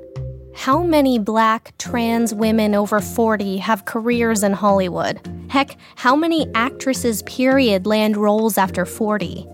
how 0.55 0.83
many 0.83 1.19
black 1.19 1.73
trans 1.79 2.35
women 2.35 2.75
over 2.75 3.01
40 3.01 3.59
have 3.59 3.85
careers 3.85 4.43
in 4.43 4.53
Hollywood? 4.53 5.21
Heck, 5.49 5.77
how 5.95 6.17
many 6.17 6.53
actresses, 6.55 7.23
period, 7.23 7.87
land 7.87 8.17
roles 8.17 8.59
after 8.59 8.85
40? 8.85 9.47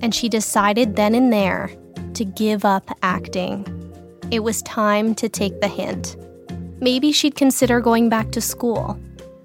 And 0.00 0.12
she 0.12 0.28
decided 0.28 0.96
then 0.96 1.14
and 1.14 1.32
there 1.32 1.70
to 2.14 2.24
give 2.24 2.64
up 2.64 2.90
acting. 3.02 3.66
It 4.32 4.40
was 4.40 4.62
time 4.62 5.14
to 5.16 5.28
take 5.28 5.60
the 5.60 5.68
hint. 5.68 6.16
Maybe 6.82 7.12
she'd 7.12 7.36
consider 7.36 7.80
going 7.80 8.08
back 8.08 8.32
to 8.32 8.40
school. 8.40 8.98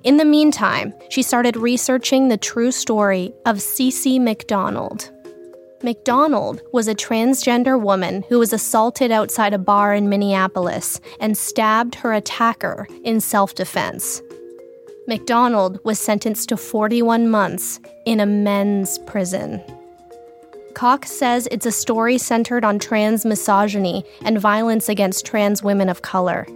In 0.04 0.17
the 0.17 0.26
meantime, 0.26 0.91
she 1.10 1.21
started 1.21 1.56
researching 1.56 2.30
the 2.30 2.38
true 2.38 2.71
story 2.71 3.32
of 3.45 3.58
Cece 3.58 4.19
McDonald. 4.19 5.12
McDonald 5.84 6.62
was 6.73 6.88
a 6.88 6.95
transgender 6.95 7.80
woman 7.80 8.23
who 8.28 8.39
was 8.39 8.54
assaulted 8.54 9.12
outside 9.12 9.54
a 9.54 9.60
bar 9.60 9.93
in 9.93 10.10
Minneapolis 10.10 11.00
and 11.19 11.38
stabbed 11.38 11.93
her 11.93 12.12
attacker 12.12 12.88
in 13.04 13.21
self 13.21 13.54
defense. 13.54 14.19
McDonald 15.08 15.80
was 15.86 16.00
sentenced 16.00 16.50
to 16.50 16.58
41 16.58 17.30
months 17.30 17.80
in 18.08 18.19
a 18.19 18.26
men's 18.26 18.97
prison. 19.06 19.62
Cox 20.73 21.12
says 21.12 21.47
it's 21.52 21.67
a 21.67 21.71
story 21.71 22.17
centered 22.17 22.65
on 22.65 22.80
trans 22.80 23.26
misogyny 23.26 24.04
and 24.23 24.41
violence 24.41 24.89
against 24.89 25.23
trans 25.23 25.62
women 25.62 25.88
of 25.88 26.02
color. 26.02 26.47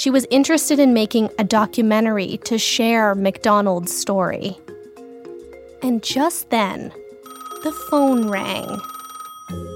She 0.00 0.08
was 0.08 0.26
interested 0.30 0.78
in 0.78 0.94
making 0.94 1.28
a 1.38 1.44
documentary 1.44 2.38
to 2.44 2.56
share 2.56 3.14
McDonald's 3.14 3.94
story. 3.94 4.56
And 5.82 6.02
just 6.02 6.48
then, 6.48 6.90
the 7.64 7.78
phone 7.90 8.30
rang. 8.30 8.80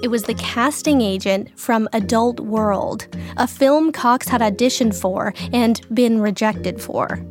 It 0.03 0.09
was 0.09 0.23
the 0.23 0.33
casting 0.37 1.03
agent 1.03 1.61
from 1.61 1.91
Adult 1.93 2.41
World, 2.41 3.07
a 3.37 3.47
film 3.47 3.93
Cox 3.93 4.27
had 4.27 4.41
auditioned 4.41 4.99
for 4.99 5.35
and 5.53 5.83
been 5.93 6.23
rejected 6.23 6.81
for. 6.81 7.23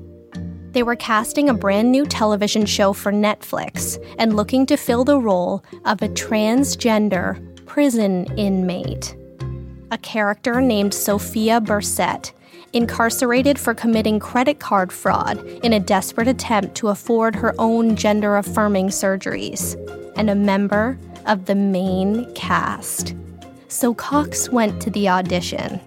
They 0.73 0.83
were 0.83 0.95
casting 0.95 1.49
a 1.49 1.55
brand 1.55 1.91
new 1.91 2.05
television 2.05 2.67
show 2.67 2.93
for 2.93 3.11
Netflix 3.11 3.97
and 4.19 4.35
looking 4.35 4.67
to 4.67 4.77
fill 4.77 5.03
the 5.03 5.17
role 5.17 5.63
of 5.85 6.03
a 6.03 6.09
transgender 6.09 7.41
prison 7.65 8.25
inmate. 8.37 9.15
A 9.89 9.97
character 9.97 10.61
named 10.61 10.93
Sophia 10.93 11.59
Burset, 11.59 12.33
incarcerated 12.73 13.57
for 13.57 13.73
committing 13.73 14.19
credit 14.19 14.59
card 14.59 14.91
fraud 14.91 15.37
in 15.63 15.73
a 15.73 15.79
desperate 15.79 16.27
attempt 16.27 16.75
to 16.75 16.89
afford 16.89 17.35
her 17.35 17.55
own 17.57 17.95
gender 17.95 18.35
affirming 18.35 18.89
surgeries, 18.89 19.75
and 20.17 20.29
a 20.29 20.35
member 20.35 20.97
of 21.25 21.45
the 21.45 21.55
main 21.55 22.31
cast. 22.33 23.15
So 23.67 23.93
Cox 23.93 24.49
went 24.49 24.81
to 24.81 24.89
the 24.89 25.09
audition. 25.09 25.79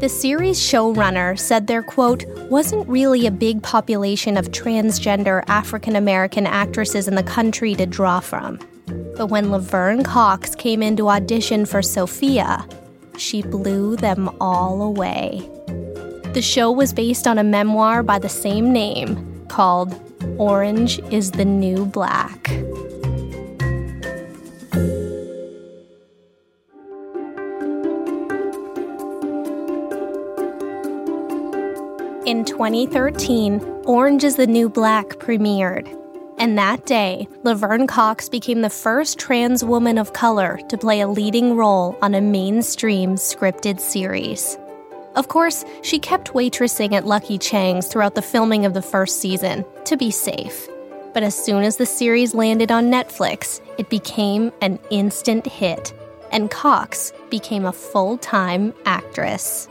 The 0.00 0.08
series 0.08 0.58
showrunner 0.58 1.38
said 1.38 1.66
there, 1.66 1.82
quote, 1.82 2.24
wasn't 2.50 2.88
really 2.88 3.26
a 3.26 3.30
big 3.30 3.62
population 3.62 4.36
of 4.36 4.50
transgender 4.50 5.42
African 5.46 5.96
American 5.96 6.46
actresses 6.46 7.08
in 7.08 7.14
the 7.14 7.22
country 7.22 7.74
to 7.76 7.86
draw 7.86 8.20
from. 8.20 8.58
But 9.16 9.28
when 9.28 9.50
Laverne 9.50 10.02
Cox 10.02 10.54
came 10.54 10.82
in 10.82 10.96
to 10.96 11.08
audition 11.08 11.64
for 11.64 11.82
Sophia, 11.82 12.66
she 13.16 13.42
blew 13.42 13.96
them 13.96 14.28
all 14.40 14.82
away. 14.82 15.48
The 16.36 16.42
show 16.42 16.70
was 16.70 16.92
based 16.92 17.26
on 17.26 17.38
a 17.38 17.42
memoir 17.42 18.02
by 18.02 18.18
the 18.18 18.28
same 18.28 18.70
name 18.70 19.46
called 19.48 19.98
Orange 20.36 20.98
is 21.10 21.30
the 21.30 21.46
New 21.46 21.86
Black. 21.86 22.50
In 32.26 32.44
2013, 32.44 33.60
Orange 33.86 34.22
is 34.22 34.36
the 34.36 34.46
New 34.46 34.68
Black 34.68 35.08
premiered. 35.18 35.88
And 36.36 36.58
that 36.58 36.84
day, 36.84 37.26
Laverne 37.44 37.86
Cox 37.86 38.28
became 38.28 38.60
the 38.60 38.68
first 38.68 39.18
trans 39.18 39.64
woman 39.64 39.96
of 39.96 40.12
color 40.12 40.60
to 40.68 40.76
play 40.76 41.00
a 41.00 41.08
leading 41.08 41.56
role 41.56 41.96
on 42.02 42.14
a 42.14 42.20
mainstream 42.20 43.14
scripted 43.14 43.80
series. 43.80 44.58
Of 45.16 45.28
course, 45.28 45.64
she 45.82 45.98
kept 45.98 46.34
waitressing 46.34 46.92
at 46.92 47.06
Lucky 47.06 47.38
Cheng's 47.38 47.86
throughout 47.86 48.14
the 48.14 48.22
filming 48.22 48.66
of 48.66 48.74
the 48.74 48.82
first 48.82 49.18
season, 49.18 49.64
to 49.86 49.96
be 49.96 50.10
safe. 50.10 50.68
But 51.14 51.22
as 51.22 51.34
soon 51.34 51.62
as 51.62 51.78
the 51.78 51.86
series 51.86 52.34
landed 52.34 52.70
on 52.70 52.90
Netflix, 52.90 53.62
it 53.78 53.88
became 53.88 54.52
an 54.60 54.78
instant 54.90 55.46
hit, 55.46 55.94
and 56.30 56.50
Cox 56.50 57.14
became 57.30 57.64
a 57.64 57.72
full 57.72 58.18
time 58.18 58.74
actress. 58.84 59.68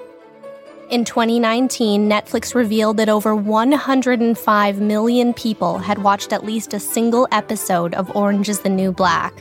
In 0.90 1.06
2019, 1.06 2.10
Netflix 2.10 2.56
revealed 2.56 2.98
that 2.98 3.10
over 3.10 3.36
105 3.36 4.82
million 4.82 5.34
people 5.34 5.78
had 5.78 6.00
watched 6.00 6.34
at 6.34 6.46
least 6.46 6.74
a 6.74 6.80
single 6.80 7.28
episode 7.32 7.94
of 7.94 8.16
Orange 8.16 8.50
is 8.50 8.62
the 8.62 8.70
New 8.70 8.92
Black, 8.92 9.34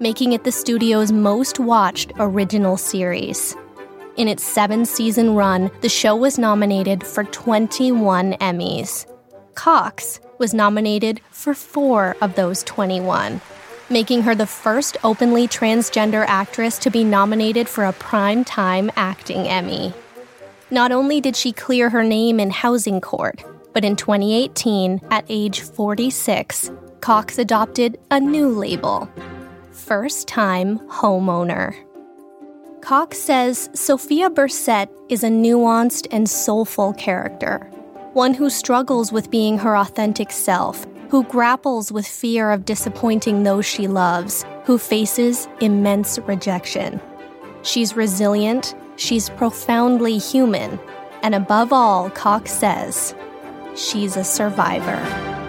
making 0.00 0.32
it 0.32 0.44
the 0.44 0.52
studio's 0.52 1.12
most 1.12 1.58
watched 1.58 2.12
original 2.18 2.76
series. 2.76 3.56
In 4.20 4.28
its 4.28 4.44
seven 4.44 4.84
season 4.84 5.34
run, 5.34 5.70
the 5.80 5.88
show 5.88 6.14
was 6.14 6.38
nominated 6.38 7.06
for 7.06 7.24
21 7.24 8.34
Emmys. 8.34 9.06
Cox 9.54 10.20
was 10.36 10.52
nominated 10.52 11.22
for 11.30 11.54
four 11.54 12.14
of 12.20 12.34
those 12.34 12.62
21, 12.64 13.40
making 13.88 14.20
her 14.20 14.34
the 14.34 14.44
first 14.44 14.98
openly 15.04 15.48
transgender 15.48 16.26
actress 16.28 16.76
to 16.80 16.90
be 16.90 17.02
nominated 17.02 17.66
for 17.66 17.86
a 17.86 17.94
Primetime 17.94 18.90
Acting 18.94 19.48
Emmy. 19.48 19.94
Not 20.70 20.92
only 20.92 21.22
did 21.22 21.34
she 21.34 21.50
clear 21.50 21.88
her 21.88 22.04
name 22.04 22.38
in 22.38 22.50
housing 22.50 23.00
court, 23.00 23.42
but 23.72 23.86
in 23.86 23.96
2018, 23.96 25.00
at 25.10 25.24
age 25.30 25.62
46, 25.62 26.70
Cox 27.00 27.38
adopted 27.38 27.98
a 28.10 28.20
new 28.20 28.50
label 28.50 29.08
First 29.72 30.28
Time 30.28 30.78
Homeowner. 30.90 31.89
Cox 32.82 33.18
says 33.18 33.70
Sophia 33.74 34.30
Burset 34.30 34.88
is 35.08 35.22
a 35.22 35.28
nuanced 35.28 36.06
and 36.10 36.28
soulful 36.28 36.92
character, 36.94 37.58
one 38.14 38.34
who 38.34 38.50
struggles 38.50 39.12
with 39.12 39.30
being 39.30 39.58
her 39.58 39.76
authentic 39.76 40.30
self, 40.32 40.86
who 41.10 41.24
grapples 41.24 41.92
with 41.92 42.06
fear 42.06 42.50
of 42.50 42.64
disappointing 42.64 43.42
those 43.42 43.66
she 43.66 43.86
loves, 43.86 44.44
who 44.64 44.78
faces 44.78 45.48
immense 45.60 46.18
rejection. 46.20 47.00
She's 47.62 47.96
resilient, 47.96 48.74
She's 49.00 49.30
profoundly 49.30 50.18
human, 50.18 50.78
and 51.22 51.34
above 51.34 51.72
all, 51.72 52.10
Cox 52.10 52.52
says, 52.52 53.14
she's 53.74 54.14
a 54.14 54.24
survivor. 54.24 55.39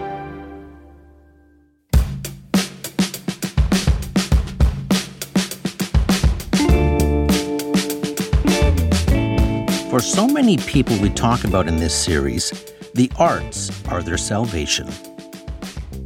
For 9.91 9.99
so 9.99 10.25
many 10.25 10.55
people 10.55 10.97
we 10.99 11.09
talk 11.09 11.43
about 11.43 11.67
in 11.67 11.75
this 11.75 11.93
series, 11.93 12.49
the 12.93 13.11
arts 13.19 13.69
are 13.89 14.01
their 14.01 14.17
salvation. 14.17 14.87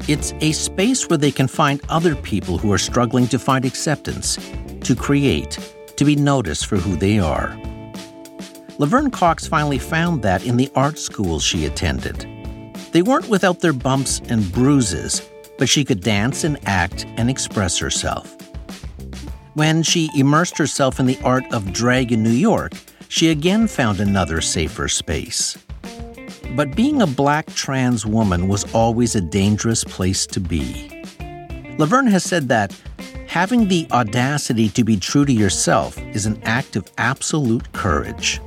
It's 0.07 0.33
a 0.41 0.53
space 0.53 1.07
where 1.07 1.19
they 1.19 1.31
can 1.31 1.47
find 1.47 1.79
other 1.87 2.15
people 2.15 2.57
who 2.57 2.73
are 2.73 2.79
struggling 2.79 3.27
to 3.27 3.37
find 3.37 3.63
acceptance, 3.63 4.39
to 4.81 4.95
create, 4.95 5.59
to 5.97 6.03
be 6.03 6.15
noticed 6.15 6.65
for 6.65 6.77
who 6.77 6.95
they 6.95 7.19
are. 7.19 7.55
Laverne 8.79 9.11
Cox 9.11 9.45
finally 9.45 9.77
found 9.77 10.23
that 10.23 10.43
in 10.43 10.57
the 10.57 10.71
art 10.73 10.97
schools 10.97 11.43
she 11.43 11.67
attended. 11.67 12.25
They 12.91 13.03
weren't 13.03 13.29
without 13.29 13.59
their 13.59 13.71
bumps 13.71 14.19
and 14.29 14.51
bruises, 14.51 15.21
but 15.59 15.69
she 15.69 15.85
could 15.85 16.01
dance 16.01 16.43
and 16.43 16.57
act 16.65 17.05
and 17.17 17.29
express 17.29 17.77
herself. 17.77 18.35
When 19.53 19.83
she 19.83 20.09
immersed 20.15 20.57
herself 20.57 20.99
in 20.99 21.05
the 21.05 21.19
art 21.23 21.45
of 21.53 21.71
drag 21.71 22.11
in 22.11 22.23
New 22.23 22.31
York, 22.31 22.73
she 23.15 23.29
again 23.29 23.65
found 23.65 24.01
another 24.01 24.41
safer 24.41 24.89
space. 24.89 25.57
But 26.53 26.75
being 26.75 27.01
a 27.01 27.07
black 27.07 27.45
trans 27.55 28.05
woman 28.05 28.49
was 28.49 28.65
always 28.73 29.15
a 29.15 29.21
dangerous 29.21 29.85
place 29.85 30.27
to 30.27 30.41
be. 30.41 31.01
Laverne 31.77 32.07
has 32.07 32.25
said 32.25 32.49
that 32.49 32.75
Having 33.27 33.69
the 33.69 33.87
audacity 33.93 34.67
to 34.67 34.83
be 34.83 34.97
true 34.97 35.23
to 35.23 35.31
yourself 35.31 35.97
is 36.13 36.25
an 36.25 36.41
act 36.43 36.75
of 36.75 36.91
absolute 36.97 37.71
courage. 37.71 38.41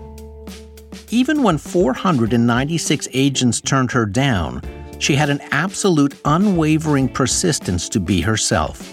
Even 1.08 1.42
when 1.42 1.56
496 1.56 3.08
agents 3.14 3.62
turned 3.62 3.90
her 3.92 4.04
down, 4.04 4.60
she 4.98 5.14
had 5.14 5.30
an 5.30 5.40
absolute 5.50 6.14
unwavering 6.26 7.08
persistence 7.08 7.88
to 7.88 8.00
be 8.00 8.20
herself. 8.20 8.92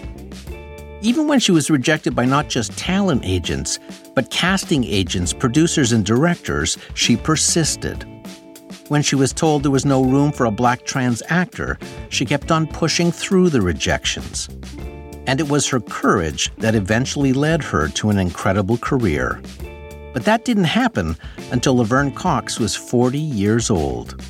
Even 1.01 1.27
when 1.27 1.41
she 1.41 1.51
was 1.51 1.69
rejected 1.69 2.15
by 2.15 2.23
not 2.23 2.47
just 2.47 2.77
talent 2.77 3.23
agents, 3.25 3.77
but 4.15 4.31
casting 4.31 4.83
agents, 4.85 5.33
producers, 5.33 5.91
and 5.91 6.05
directors, 6.05 6.77
she 6.95 7.17
persisted. 7.17 8.05
When 8.87 9.01
she 9.01 9.15
was 9.15 9.33
told 9.33 9.63
there 9.63 9.71
was 9.71 9.85
no 9.85 10.03
room 10.03 10.31
for 10.31 10.45
a 10.45 10.51
black 10.51 10.85
trans 10.85 11.21
actor, 11.29 11.77
she 12.09 12.25
kept 12.25 12.51
on 12.51 12.67
pushing 12.67 13.11
through 13.11 13.49
the 13.49 13.61
rejections. 13.61 14.47
And 15.27 15.39
it 15.39 15.49
was 15.49 15.67
her 15.67 15.79
courage 15.79 16.51
that 16.57 16.75
eventually 16.75 17.33
led 17.33 17.63
her 17.63 17.87
to 17.89 18.09
an 18.09 18.19
incredible 18.19 18.77
career. 18.77 19.41
But 20.13 20.23
that 20.25 20.45
didn't 20.45 20.65
happen 20.65 21.17
until 21.51 21.77
Laverne 21.77 22.13
Cox 22.13 22.59
was 22.59 22.75
40 22.75 23.17
years 23.17 23.69
old. 23.69 24.21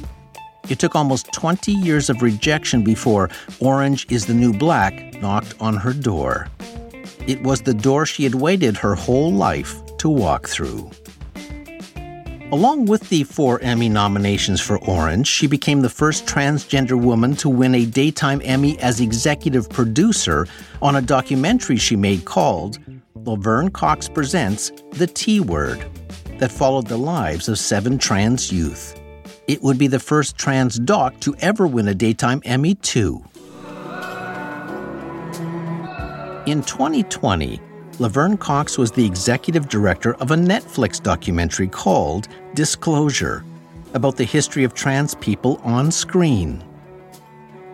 It 0.67 0.79
took 0.79 0.95
almost 0.95 1.31
20 1.33 1.71
years 1.73 2.09
of 2.09 2.23
rejection 2.23 2.83
before 2.83 3.29
Orange 3.59 4.07
is 4.09 4.25
the 4.25 4.33
New 4.33 4.51
Black 4.51 5.21
knocked 5.21 5.53
on 5.59 5.75
her 5.75 5.93
door. 5.93 6.47
It 7.27 7.41
was 7.41 7.61
the 7.61 7.73
door 7.73 8.05
she 8.05 8.23
had 8.23 8.35
waited 8.35 8.77
her 8.77 8.93
whole 8.93 9.33
life 9.33 9.81
to 9.97 10.09
walk 10.09 10.47
through. 10.47 10.89
Along 12.51 12.85
with 12.85 13.09
the 13.09 13.23
four 13.23 13.59
Emmy 13.61 13.89
nominations 13.89 14.61
for 14.61 14.77
Orange, 14.87 15.27
she 15.27 15.47
became 15.47 15.81
the 15.81 15.89
first 15.89 16.27
transgender 16.27 17.01
woman 17.01 17.35
to 17.37 17.49
win 17.49 17.73
a 17.73 17.85
Daytime 17.85 18.41
Emmy 18.45 18.77
as 18.79 19.01
executive 19.01 19.67
producer 19.67 20.47
on 20.81 20.95
a 20.95 21.01
documentary 21.01 21.77
she 21.77 21.95
made 21.95 22.25
called 22.25 22.77
Laverne 23.15 23.71
Cox 23.71 24.07
Presents 24.07 24.71
The 24.91 25.07
T 25.07 25.39
Word, 25.39 25.83
that 26.37 26.51
followed 26.51 26.85
the 26.85 26.97
lives 26.97 27.49
of 27.49 27.57
seven 27.57 27.97
trans 27.97 28.51
youth. 28.51 29.01
It 29.47 29.63
would 29.63 29.79
be 29.79 29.87
the 29.87 29.99
first 29.99 30.37
trans 30.37 30.77
doc 30.77 31.19
to 31.21 31.35
ever 31.39 31.65
win 31.65 31.87
a 31.87 31.95
Daytime 31.95 32.43
Emmy, 32.45 32.75
too. 32.75 33.25
In 36.45 36.61
2020, 36.61 37.59
Laverne 37.97 38.37
Cox 38.37 38.77
was 38.77 38.91
the 38.91 39.03
executive 39.03 39.67
director 39.67 40.13
of 40.15 40.29
a 40.29 40.35
Netflix 40.35 41.01
documentary 41.01 41.67
called 41.67 42.27
Disclosure 42.53 43.43
about 43.95 44.15
the 44.15 44.25
history 44.25 44.63
of 44.63 44.75
trans 44.75 45.15
people 45.15 45.59
on 45.63 45.89
screen. 45.89 46.63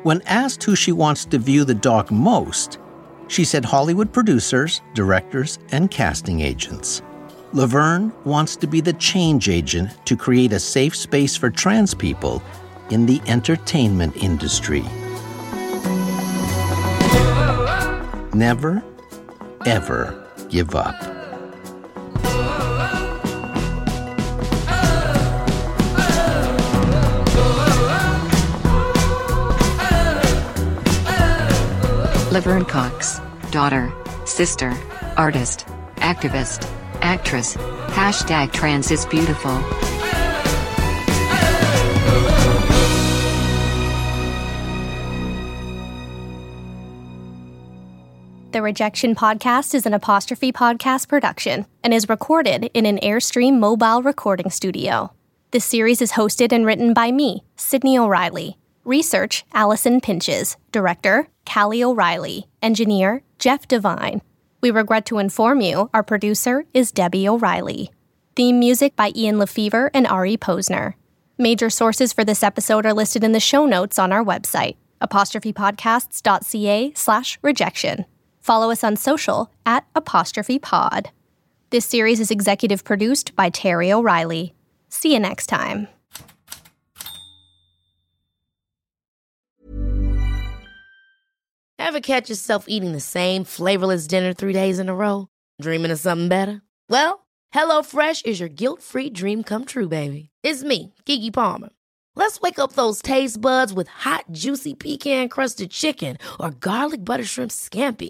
When 0.03 0.21
asked 0.21 0.63
who 0.63 0.77
she 0.77 0.93
wants 0.93 1.25
to 1.25 1.37
view 1.37 1.65
the 1.65 1.73
doc 1.73 2.11
most, 2.11 2.79
she 3.27 3.43
said 3.43 3.65
Hollywood 3.65 4.13
producers, 4.13 4.81
directors, 4.93 5.59
and 5.73 5.91
casting 5.91 6.39
agents. 6.39 7.01
Laverne 7.51 8.13
wants 8.23 8.55
to 8.55 8.67
be 8.67 8.79
the 8.79 8.93
change 8.93 9.49
agent 9.49 9.89
to 10.05 10.15
create 10.15 10.53
a 10.53 10.59
safe 10.61 10.95
space 10.95 11.35
for 11.35 11.49
trans 11.49 11.93
people 11.93 12.41
in 12.89 13.05
the 13.05 13.21
entertainment 13.27 14.15
industry. 14.15 14.85
Never 18.33 18.81
ever 19.65 20.25
give 20.49 20.73
up. 20.73 20.95
Laverne 32.31 32.63
Cox, 32.63 33.19
daughter, 33.51 33.91
sister, 34.25 34.73
artist, 35.17 35.65
activist, 35.97 36.65
actress. 37.01 37.57
Hashtag 37.87 38.53
trans 38.53 38.89
is 38.91 39.05
beautiful. 39.07 39.51
The 48.51 48.61
Rejection 48.61 49.15
Podcast 49.15 49.73
is 49.73 49.85
an 49.85 49.93
apostrophe 49.93 50.51
podcast 50.51 51.07
production 51.07 51.65
and 51.85 51.93
is 51.93 52.09
recorded 52.09 52.69
in 52.73 52.85
an 52.85 52.97
Airstream 52.97 53.59
mobile 53.59 54.03
recording 54.03 54.49
studio. 54.49 55.13
This 55.51 55.63
series 55.63 56.01
is 56.01 56.11
hosted 56.11 56.51
and 56.51 56.65
written 56.65 56.93
by 56.93 57.13
me, 57.13 57.45
Sydney 57.55 57.97
O'Reilly. 57.97 58.57
Research, 58.83 59.45
Allison 59.53 60.01
Pinches. 60.01 60.57
Director, 60.73 61.29
Callie 61.45 61.81
O'Reilly. 61.81 62.49
Engineer, 62.61 63.23
Jeff 63.39 63.69
Devine. 63.69 64.21
We 64.59 64.69
regret 64.69 65.05
to 65.05 65.19
inform 65.19 65.61
you 65.61 65.89
our 65.93 66.03
producer 66.03 66.65
is 66.73 66.91
Debbie 66.91 67.29
O'Reilly. 67.29 67.93
Theme 68.35 68.59
music 68.59 68.97
by 68.97 69.13
Ian 69.15 69.37
LeFeuvre 69.37 69.91
and 69.93 70.05
Ari 70.07 70.35
Posner. 70.35 70.95
Major 71.37 71.69
sources 71.69 72.11
for 72.11 72.25
this 72.25 72.43
episode 72.43 72.85
are 72.85 72.93
listed 72.93 73.23
in 73.23 73.31
the 73.31 73.39
show 73.39 73.65
notes 73.65 73.97
on 73.97 74.11
our 74.11 74.25
website, 74.25 74.75
apostrophepodcasts.ca 75.01 76.93
slash 76.95 77.39
rejection. 77.41 78.03
Follow 78.41 78.71
us 78.71 78.83
on 78.83 78.95
social 78.95 79.51
at 79.65 79.85
apostrophe 79.95 80.59
pod. 80.59 81.11
This 81.69 81.85
series 81.85 82.19
is 82.19 82.31
executive 82.31 82.83
produced 82.83 83.35
by 83.35 83.49
Terry 83.49 83.91
O'Reilly. 83.93 84.53
See 84.89 85.13
you 85.13 85.19
next 85.19 85.45
time. 85.47 85.87
Ever 91.79 91.99
catch 91.99 92.29
yourself 92.29 92.65
eating 92.67 92.91
the 92.93 92.99
same 92.99 93.43
flavorless 93.43 94.07
dinner 94.07 94.33
three 94.33 94.53
days 94.53 94.79
in 94.79 94.87
a 94.87 94.95
row? 94.95 95.27
Dreaming 95.61 95.91
of 95.91 95.99
something 95.99 96.29
better? 96.29 96.61
Well, 96.89 97.25
HelloFresh 97.53 98.25
is 98.25 98.39
your 98.39 98.49
guilt 98.49 98.81
free 98.81 99.09
dream 99.09 99.43
come 99.43 99.65
true, 99.65 99.87
baby. 99.89 100.29
It's 100.43 100.63
me, 100.63 100.93
Keke 101.05 101.33
Palmer. 101.33 101.69
Let's 102.15 102.39
wake 102.39 102.59
up 102.59 102.73
those 102.73 103.01
taste 103.01 103.41
buds 103.41 103.73
with 103.73 103.87
hot, 103.87 104.25
juicy 104.31 104.73
pecan 104.73 105.27
crusted 105.29 105.71
chicken 105.71 106.17
or 106.39 106.51
garlic 106.51 107.03
butter 107.03 107.25
shrimp 107.25 107.51
scampi. 107.51 108.09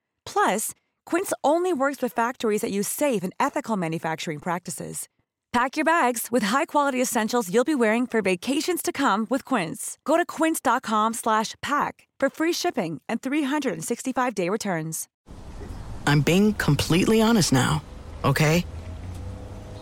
Plus, 0.25 0.73
Quince 1.05 1.33
only 1.43 1.73
works 1.73 2.01
with 2.01 2.13
factories 2.13 2.61
that 2.61 2.71
use 2.71 2.87
safe 2.87 3.23
and 3.23 3.33
ethical 3.39 3.77
manufacturing 3.77 4.39
practices. 4.39 5.07
Pack 5.51 5.75
your 5.75 5.83
bags 5.83 6.29
with 6.31 6.43
high-quality 6.43 7.01
essentials 7.01 7.53
you'll 7.53 7.65
be 7.65 7.75
wearing 7.75 8.07
for 8.07 8.21
vacations 8.21 8.81
to 8.81 8.93
come 8.93 9.27
with 9.29 9.43
Quince. 9.43 9.97
Go 10.05 10.15
to 10.15 10.25
quince.com/pack 10.25 12.07
for 12.21 12.29
free 12.29 12.53
shipping 12.53 13.01
and 13.09 13.21
365-day 13.21 14.49
returns. 14.49 15.07
I'm 16.07 16.21
being 16.21 16.53
completely 16.53 17.21
honest 17.21 17.51
now, 17.51 17.81
okay? 18.23 18.65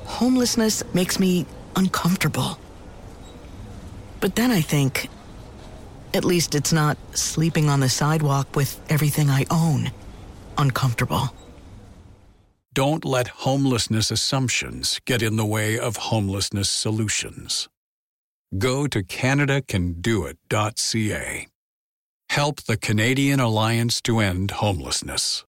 Homelessness 0.06 0.84
makes 0.94 1.20
me 1.20 1.46
uncomfortable. 1.76 2.60
But 4.20 4.36
then 4.36 4.52
I 4.52 4.62
think 4.62 5.08
at 6.14 6.26
least 6.26 6.56
it's 6.56 6.74
not 6.74 6.98
sleeping 7.14 7.70
on 7.70 7.80
the 7.80 7.90
sidewalk 7.90 8.56
with 8.56 8.80
everything 8.90 9.30
I 9.30 9.46
own 9.52 9.92
uncomfortable. 10.60 11.34
Don't 12.74 13.06
let 13.06 13.30
homelessness 13.30 14.12
assumptions 14.12 15.00
get 15.06 15.24
in 15.24 15.38
the 15.38 15.46
way 15.46 15.80
of 15.80 15.96
homelessness 15.96 16.70
solutions. 16.70 17.70
Go 18.58 18.88
to 18.88 19.02
CanadaCanDoIt.ca. 19.02 21.48
Help 22.30 22.62
the 22.62 22.78
Canadian 22.78 23.40
Alliance 23.40 24.02
to 24.02 24.20
End 24.20 24.52
Homelessness. 24.52 25.46